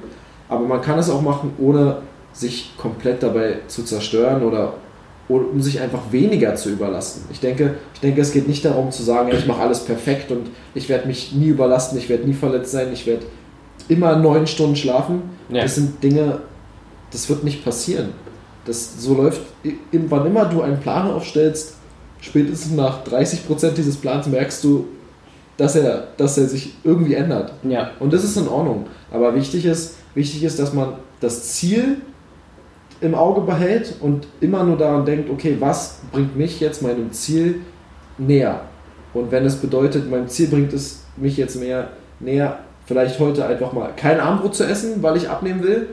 Aber 0.49 0.65
man 0.65 0.81
kann 0.81 0.99
es 0.99 1.11
auch 1.11 1.23
machen, 1.23 1.53
ohne 1.59 1.99
sich 2.33 2.73
komplett 2.77 3.23
dabei 3.23 3.59
zu 3.67 3.83
zerstören 3.85 4.43
oder 4.43 4.75
um 5.29 5.61
sich 5.61 5.81
einfach 5.81 6.11
weniger 6.11 6.55
zu 6.55 6.71
überlasten. 6.71 7.25
Ich 7.31 7.41
denke, 7.41 7.75
ich 7.95 8.01
denke, 8.01 8.21
es 8.21 8.33
geht 8.33 8.49
nicht 8.49 8.65
darum 8.65 8.91
zu 8.91 9.03
sagen, 9.03 9.31
ich 9.33 9.47
mache 9.47 9.61
alles 9.61 9.81
perfekt 9.81 10.31
und 10.31 10.49
ich 10.75 10.89
werde 10.89 11.07
mich 11.07 11.33
nie 11.33 11.49
überlasten, 11.49 11.99
ich 11.99 12.09
werde 12.09 12.25
nie 12.25 12.35
verletzt 12.35 12.73
sein, 12.73 12.89
ich 12.93 13.07
werde 13.07 13.27
immer 13.89 14.17
neun 14.17 14.47
Stunden 14.47 14.77
schlafen. 14.77 15.23
Ja. 15.51 15.63
Das 15.63 15.75
sind 15.75 16.03
Dinge, 16.03 16.41
das 17.11 17.29
wird 17.29 17.45
nicht 17.45 17.65
passieren. 17.65 18.11
Das 18.65 19.03
so 19.03 19.15
läuft, 19.15 19.43
wann 19.93 20.27
immer 20.27 20.47
du 20.47 20.63
einen 20.63 20.81
Plan 20.81 21.11
aufstellst, 21.11 21.75
spätestens 22.21 22.75
nach 22.75 23.05
30% 23.05 23.71
dieses 23.73 23.97
Plans 23.97 24.27
merkst 24.27 24.65
du, 24.65 24.89
dass 25.59 25.75
er, 25.75 26.09
dass 26.17 26.39
er 26.39 26.47
sich 26.47 26.75
irgendwie 26.85 27.15
ändert. 27.15 27.53
Ja. 27.65 27.91
Und 27.99 28.13
das 28.13 28.25
ist 28.25 28.37
in 28.37 28.49
Ordnung. 28.49 28.87
Aber 29.11 29.35
wichtig 29.35 29.67
ist, 29.67 29.97
wichtig 30.15 30.45
ist, 30.45 30.59
dass 30.59 30.73
man 30.73 30.95
das 31.21 31.45
Ziel 31.53 31.99
im 33.01 33.15
Auge 33.15 33.43
behält 33.43 33.95
und 34.01 34.27
immer 34.41 34.65
nur 34.65 34.77
daran 34.77 35.05
denkt, 35.05 35.31
okay, 35.31 35.57
was 35.59 36.01
bringt 36.13 36.37
mich 36.37 36.61
jetzt 36.61 36.83
meinem 36.83 37.13
Ziel 37.13 37.61
näher? 38.19 38.63
Und 39.15 39.31
wenn 39.31 39.45
es 39.45 39.57
bedeutet, 39.57 40.11
mein 40.11 40.29
Ziel 40.29 40.49
bringt 40.49 40.73
es 40.73 41.05
mich 41.17 41.37
jetzt 41.37 41.57
mehr 41.61 41.89
näher, 42.21 42.59
vielleicht 42.87 43.19
heute 43.21 43.47
einfach 43.47 43.73
mal 43.73 43.91
kein 43.97 44.19
Armbrot 44.21 44.55
zu 44.55 44.65
essen, 44.65 45.03
weil 45.03 45.17
ich 45.17 45.29
abnehmen 45.29 45.63
will, 45.63 45.89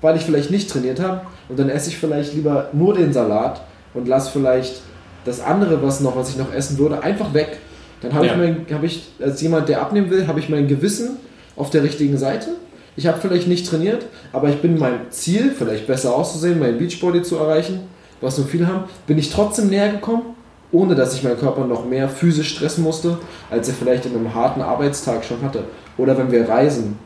weil 0.00 0.16
ich 0.16 0.22
vielleicht 0.22 0.50
nicht 0.50 0.70
trainiert 0.70 1.00
habe 1.00 1.22
und 1.48 1.58
dann 1.58 1.68
esse 1.68 1.90
ich 1.90 1.98
vielleicht 1.98 2.34
lieber 2.34 2.68
nur 2.72 2.94
den 2.94 3.12
Salat 3.12 3.62
und 3.94 4.08
lasse 4.08 4.30
vielleicht 4.30 4.82
das 5.24 5.40
andere, 5.40 5.82
was 5.82 6.00
noch, 6.00 6.16
was 6.16 6.30
ich 6.30 6.36
noch 6.36 6.52
essen 6.52 6.78
würde, 6.78 7.02
einfach 7.02 7.34
weg. 7.34 7.58
Dann 8.00 8.14
habe 8.14 8.26
ja. 8.26 8.32
ich, 8.32 8.38
mein, 8.38 8.66
hab 8.72 8.82
ich 8.82 9.08
als 9.20 9.40
jemand, 9.40 9.68
der 9.68 9.82
abnehmen 9.82 10.10
will, 10.10 10.26
habe 10.26 10.40
ich 10.40 10.48
mein 10.48 10.68
Gewissen 10.68 11.16
auf 11.56 11.70
der 11.70 11.82
richtigen 11.82 12.16
Seite 12.16 12.50
ich 12.98 13.06
habe 13.06 13.20
vielleicht 13.20 13.46
nicht 13.46 13.64
trainiert, 13.64 14.06
aber 14.32 14.48
ich 14.48 14.60
bin 14.60 14.76
meinem 14.76 15.08
Ziel, 15.10 15.52
vielleicht 15.56 15.86
besser 15.86 16.16
auszusehen, 16.16 16.58
mein 16.58 16.78
Beachbody 16.78 17.22
zu 17.22 17.36
erreichen, 17.36 17.82
was 18.20 18.34
so 18.34 18.42
viele 18.42 18.66
haben, 18.66 18.86
bin 19.06 19.16
ich 19.18 19.30
trotzdem 19.30 19.68
näher 19.68 19.92
gekommen, 19.92 20.34
ohne 20.72 20.96
dass 20.96 21.14
ich 21.14 21.22
meinen 21.22 21.38
Körper 21.38 21.64
noch 21.64 21.86
mehr 21.86 22.08
physisch 22.08 22.56
stressen 22.56 22.82
musste, 22.82 23.16
als 23.50 23.68
er 23.68 23.74
vielleicht 23.74 24.04
in 24.06 24.16
einem 24.16 24.34
harten 24.34 24.60
Arbeitstag 24.62 25.24
schon 25.24 25.42
hatte. 25.42 25.62
Oder 25.96 26.18
wenn 26.18 26.32
wir 26.32 26.48
reisen, 26.48 26.98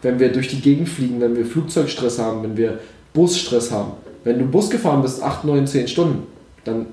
wenn 0.00 0.18
wir 0.18 0.32
durch 0.32 0.48
die 0.48 0.62
Gegend 0.62 0.88
fliegen, 0.88 1.20
wenn 1.20 1.36
wir 1.36 1.44
Flugzeugstress 1.44 2.18
haben, 2.18 2.42
wenn 2.42 2.56
wir 2.56 2.78
Busstress 3.12 3.70
haben. 3.70 3.92
Wenn 4.24 4.38
du 4.38 4.46
Bus 4.46 4.70
gefahren 4.70 5.02
bist, 5.02 5.22
8, 5.22 5.44
9, 5.44 5.66
10 5.66 5.88
Stunden, 5.88 6.26
dann 6.64 6.86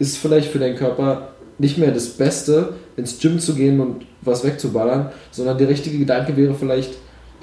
ist 0.00 0.18
vielleicht 0.18 0.50
für 0.50 0.58
deinen 0.58 0.74
Körper 0.74 1.28
nicht 1.58 1.78
mehr 1.78 1.92
das 1.92 2.08
Beste, 2.08 2.74
ins 2.96 3.20
Gym 3.20 3.38
zu 3.38 3.54
gehen 3.54 3.78
und 3.78 4.06
was 4.22 4.42
wegzuballern, 4.42 5.10
sondern 5.30 5.56
der 5.56 5.68
richtige 5.68 5.98
Gedanke 5.98 6.36
wäre 6.36 6.54
vielleicht, 6.54 6.90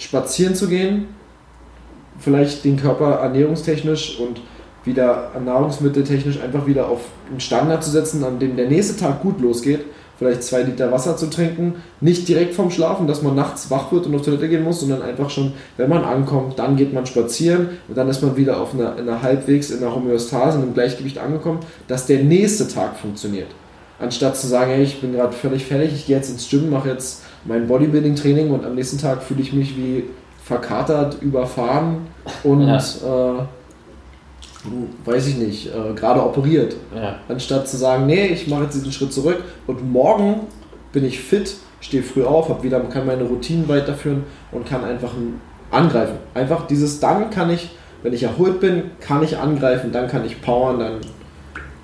spazieren 0.04 0.56
zu 0.56 0.68
gehen, 0.68 1.08
vielleicht 2.20 2.64
den 2.64 2.78
Körper 2.78 3.16
ernährungstechnisch 3.16 4.20
und 4.20 4.42
wieder 4.84 5.32
nahrungsmitteltechnisch 5.44 6.42
einfach 6.42 6.68
wieder 6.68 6.90
auf 6.90 7.02
einen 7.30 7.40
Standard 7.40 7.84
zu 7.84 7.92
setzen, 7.92 8.24
an 8.24 8.40
dem 8.40 8.58
der 8.58 8.68
nächste 8.68 8.98
Tag 8.98 9.22
gut 9.22 9.40
losgeht, 9.40 9.82
vielleicht 10.18 10.44
zwei 10.44 10.64
Liter 10.64 10.92
Wasser 10.92 11.16
zu 11.16 11.30
trinken, 11.30 11.76
nicht 12.02 12.28
direkt 12.28 12.54
vom 12.54 12.70
Schlafen, 12.70 13.08
dass 13.08 13.22
man 13.22 13.36
nachts 13.36 13.72
wach 13.72 13.92
wird 13.92 14.06
und 14.06 14.16
auf 14.16 14.24
Toilette 14.24 14.50
gehen 14.50 14.64
muss, 14.64 14.82
sondern 14.82 15.02
einfach 15.02 15.30
schon, 15.30 15.54
wenn 15.78 15.90
man 15.90 16.04
ankommt, 16.04 16.60
dann 16.60 16.76
geht 16.76 16.94
man 16.94 17.06
spazieren 17.06 17.70
und 17.88 17.98
dann 17.98 18.10
ist 18.10 18.22
man 18.22 18.36
wieder 18.36 18.60
auf 18.60 18.74
einer, 18.74 18.98
in 18.98 19.08
einer 19.08 19.22
halbwegs 19.22 19.72
in 19.72 19.82
einer 19.82 19.96
Homöostase, 19.96 20.58
in 20.58 20.64
einem 20.66 20.74
Gleichgewicht 20.74 21.18
angekommen, 21.18 21.60
dass 21.88 22.06
der 22.06 22.24
nächste 22.24 22.68
Tag 22.68 22.98
funktioniert. 22.98 23.48
Anstatt 24.04 24.36
zu 24.36 24.48
sagen, 24.48 24.70
hey, 24.72 24.84
ich 24.84 25.00
bin 25.00 25.14
gerade 25.14 25.32
völlig 25.32 25.64
fertig, 25.66 25.94
ich 25.94 26.08
gehe 26.08 26.18
jetzt 26.18 26.30
ins 26.30 26.50
Gym, 26.50 26.70
mache 26.70 26.90
jetzt 26.90 27.24
mein 27.46 27.68
Bodybuilding-Training 27.68 28.52
und 28.52 28.66
am 28.66 28.76
nächsten 28.76 28.98
Tag 28.98 29.24
fühle 29.24 29.42
ich 29.42 29.54
mich 29.54 29.78
wie 29.78 30.04
verkatert, 30.44 31.22
überfahren 31.22 32.08
und 32.44 32.68
ja. 32.68 32.76
äh, 32.76 33.46
weiß 35.06 35.28
ich 35.28 35.38
nicht, 35.38 35.68
äh, 35.68 35.94
gerade 35.96 36.22
operiert. 36.22 36.76
Ja. 36.94 37.16
Anstatt 37.30 37.70
zu 37.70 37.78
sagen, 37.78 38.06
nee, 38.06 38.26
ich 38.26 38.50
mache 38.50 38.64
jetzt 38.64 38.76
diesen 38.76 38.92
Schritt 38.92 39.14
zurück 39.14 39.42
und 39.68 39.90
morgen 39.90 40.42
bin 40.92 41.06
ich 41.06 41.22
fit, 41.22 41.56
stehe 41.80 42.04
früh 42.04 42.26
auf, 42.26 42.50
hab 42.50 42.62
wieder, 42.62 42.82
kann 42.82 43.06
meine 43.06 43.24
Routinen 43.24 43.70
weiterführen 43.70 44.26
und 44.52 44.66
kann 44.66 44.84
einfach 44.84 45.14
angreifen. 45.72 46.16
Einfach 46.34 46.68
dieses, 46.68 47.00
dann 47.00 47.30
kann 47.30 47.50
ich, 47.50 47.70
wenn 48.02 48.12
ich 48.12 48.24
erholt 48.24 48.60
bin, 48.60 48.92
kann 49.00 49.24
ich 49.24 49.38
angreifen, 49.38 49.94
dann 49.94 50.10
kann 50.10 50.26
ich 50.26 50.42
powern, 50.42 50.80
dann 50.80 50.96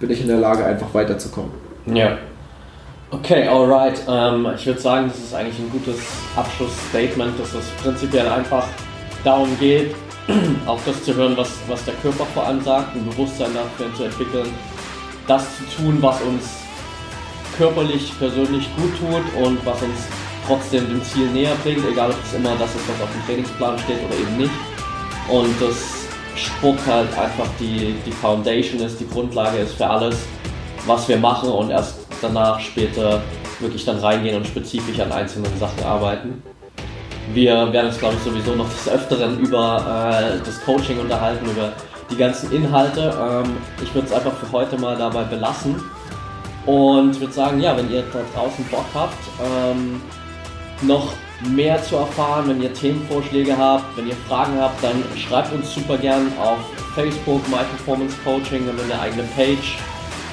bin 0.01 0.09
ich 0.09 0.19
in 0.19 0.27
der 0.27 0.39
Lage, 0.39 0.65
einfach 0.65 0.93
weiterzukommen. 0.93 1.68
Ja. 1.85 2.17
Okay, 3.11 3.47
alright. 3.47 4.01
Ähm, 4.07 4.47
ich 4.55 4.65
würde 4.65 4.79
sagen, 4.79 5.07
das 5.07 5.17
ist 5.17 5.33
eigentlich 5.33 5.57
ein 5.57 5.71
gutes 5.71 5.99
Abschlussstatement, 6.35 7.39
dass 7.39 7.53
es 7.55 7.65
prinzipiell 7.81 8.27
einfach 8.27 8.67
darum 9.23 9.57
geht, 9.59 9.95
auch 10.67 10.79
das 10.85 11.03
zu 11.03 11.15
hören, 11.15 11.35
was, 11.35 11.57
was 11.67 11.83
der 11.85 11.95
Körper 11.95 12.25
vor 12.27 12.45
allem 12.45 12.61
sagt, 12.61 12.95
ein 12.95 13.05
Bewusstsein 13.05 13.51
dafür 13.53 13.93
zu 13.95 14.03
entwickeln, 14.03 14.47
das 15.27 15.57
zu 15.57 15.63
tun, 15.77 15.97
was 16.01 16.21
uns 16.21 16.59
körperlich, 17.57 18.13
persönlich 18.19 18.69
gut 18.77 18.91
tut 18.99 19.43
und 19.43 19.65
was 19.65 19.81
uns 19.81 20.07
trotzdem 20.45 20.87
dem 20.87 21.03
Ziel 21.03 21.27
näher 21.27 21.55
bringt, 21.63 21.83
egal 21.91 22.11
ob 22.11 22.17
es 22.23 22.33
immer 22.33 22.55
das 22.57 22.73
ist, 22.75 22.87
was 22.89 23.01
auf 23.01 23.11
dem 23.11 23.25
Trainingsplan 23.25 23.77
steht 23.79 23.97
oder 24.05 24.15
eben 24.15 24.37
nicht. 24.37 24.51
Und 25.29 25.53
das 25.59 26.07
Sport 26.35 26.79
halt 26.87 27.09
einfach 27.17 27.47
die, 27.59 27.95
die 28.05 28.11
Foundation 28.11 28.81
ist, 28.81 28.99
die 28.99 29.07
Grundlage 29.07 29.57
ist 29.57 29.73
für 29.73 29.87
alles, 29.87 30.15
was 30.85 31.07
wir 31.07 31.17
machen 31.17 31.49
und 31.49 31.69
erst 31.69 31.99
danach 32.21 32.59
später 32.59 33.21
wirklich 33.59 33.85
dann 33.85 33.99
reingehen 33.99 34.37
und 34.37 34.47
spezifisch 34.47 34.99
an 34.99 35.11
einzelnen 35.11 35.57
Sachen 35.57 35.83
arbeiten. 35.83 36.41
Wir 37.33 37.71
werden 37.71 37.87
uns, 37.87 37.99
glaube 37.99 38.15
ich, 38.15 38.23
sowieso 38.23 38.55
noch 38.55 38.69
des 38.69 38.89
Öfteren 38.89 39.39
über 39.39 39.77
äh, 39.77 40.43
das 40.43 40.63
Coaching 40.65 40.99
unterhalten, 40.99 41.45
über 41.45 41.73
die 42.09 42.15
ganzen 42.15 42.51
Inhalte. 42.51 43.13
Ähm, 43.21 43.57
ich 43.83 43.93
würde 43.93 44.07
es 44.07 44.13
einfach 44.13 44.33
für 44.33 44.51
heute 44.51 44.77
mal 44.77 44.97
dabei 44.97 45.23
belassen 45.23 45.75
und 46.65 47.19
würde 47.19 47.33
sagen, 47.33 47.59
ja, 47.59 47.77
wenn 47.77 47.91
ihr 47.91 48.03
da 48.11 48.19
draußen 48.33 48.65
Bock 48.65 48.85
habt, 48.93 49.17
ähm, 49.43 50.01
noch 50.81 51.13
mehr 51.47 51.81
zu 51.83 51.97
erfahren, 51.97 52.49
wenn 52.49 52.61
ihr 52.61 52.73
Themenvorschläge 52.73 53.57
habt, 53.57 53.95
wenn 53.97 54.07
ihr 54.07 54.15
Fragen 54.27 54.59
habt, 54.59 54.83
dann 54.83 55.03
schreibt 55.17 55.53
uns 55.53 55.73
super 55.73 55.97
gern 55.97 56.31
auf 56.41 56.57
Facebook 56.95 57.47
My 57.49 57.57
Performance 57.57 58.15
Coaching, 58.23 58.65
wir 58.65 58.73
haben 58.73 58.91
eine 58.91 58.99
eigene 58.99 59.23
Page. 59.35 59.77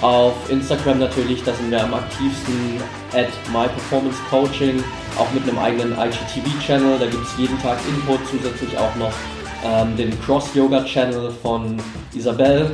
Auf 0.02 0.34
Instagram 0.50 0.98
natürlich, 0.98 1.42
da 1.42 1.54
sind 1.54 1.70
wir 1.70 1.82
am 1.82 1.94
aktivsten 1.94 2.80
at 3.14 3.28
My 3.50 3.66
Performance 3.66 4.18
Coaching, 4.28 4.84
auch 5.18 5.30
mit 5.32 5.44
einem 5.44 5.58
eigenen 5.58 5.92
IGTV-Channel, 5.92 6.98
da 6.98 7.06
gibt 7.06 7.24
es 7.24 7.38
jeden 7.38 7.58
Tag 7.62 7.78
Input, 7.88 8.20
zusätzlich 8.28 8.76
auch 8.76 8.94
noch 8.96 9.12
ähm, 9.64 9.96
den 9.96 10.20
Cross-Yoga-Channel 10.20 11.30
von 11.42 11.78
Isabel, 12.14 12.70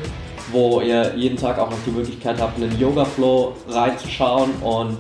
wo 0.51 0.81
ihr 0.81 1.15
jeden 1.15 1.37
Tag 1.37 1.61
auch 1.61 1.71
noch 1.71 1.79
die 1.87 1.93
Möglichkeit 1.93 2.41
habt, 2.41 2.59
in 2.59 2.69
den 2.69 2.81
Yoga-Flow 2.81 3.55
reinzuschauen. 3.69 4.51
Und 4.61 4.99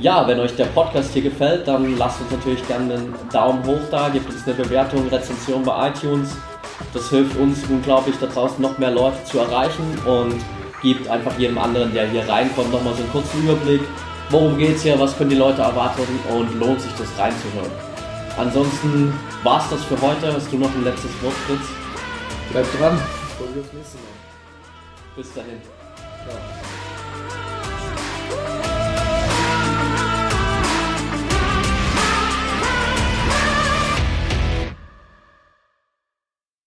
ja, 0.00 0.28
wenn 0.28 0.38
euch 0.40 0.54
der 0.54 0.66
Podcast 0.66 1.14
hier 1.14 1.22
gefällt, 1.22 1.66
dann 1.66 1.96
lasst 1.96 2.20
uns 2.20 2.30
natürlich 2.30 2.66
gerne 2.68 2.94
einen 2.94 3.14
Daumen 3.32 3.64
hoch 3.66 3.80
da, 3.90 4.10
gebt 4.10 4.28
uns 4.28 4.46
eine 4.46 4.54
Bewertung, 4.54 5.08
Rezension 5.08 5.62
bei 5.62 5.88
iTunes. 5.88 6.36
Das 6.92 7.08
hilft 7.08 7.36
uns 7.38 7.64
unglaublich 7.68 8.16
da 8.20 8.26
draußen 8.26 8.60
noch 8.60 8.76
mehr 8.76 8.90
Leute 8.90 9.24
zu 9.24 9.38
erreichen. 9.38 9.98
Und 10.06 10.40
gibt 10.82 11.08
einfach 11.08 11.36
jedem 11.38 11.58
anderen, 11.58 11.92
der 11.92 12.08
hier 12.08 12.28
reinkommt, 12.28 12.72
nochmal 12.72 12.94
so 12.94 13.02
einen 13.02 13.12
kurzen 13.12 13.42
Überblick. 13.42 13.82
Worum 14.30 14.58
geht's 14.58 14.82
hier, 14.82 14.98
was 15.00 15.16
können 15.16 15.30
die 15.30 15.36
Leute 15.36 15.62
erwarten 15.62 16.02
und 16.30 16.60
lohnt 16.60 16.80
sich 16.80 16.92
das 16.92 17.08
reinzuhören. 17.18 17.70
Ansonsten 18.36 19.12
war's 19.42 19.68
das 19.70 19.82
für 19.84 20.00
heute. 20.00 20.32
Hast 20.32 20.52
du 20.52 20.58
noch 20.58 20.72
ein 20.74 20.84
letztes 20.84 21.10
Wort, 21.22 21.34
Fritz? 21.46 21.66
Bleibt 22.52 22.78
dran. 22.78 23.00
Ich 23.28 23.34
freue 23.34 23.48
mich 23.48 23.64
aufs 23.64 23.72
nächste 23.72 23.96
Mal. 23.96 25.16
Bis 25.16 25.34
dahin. 25.34 25.60
Ciao. 26.24 26.77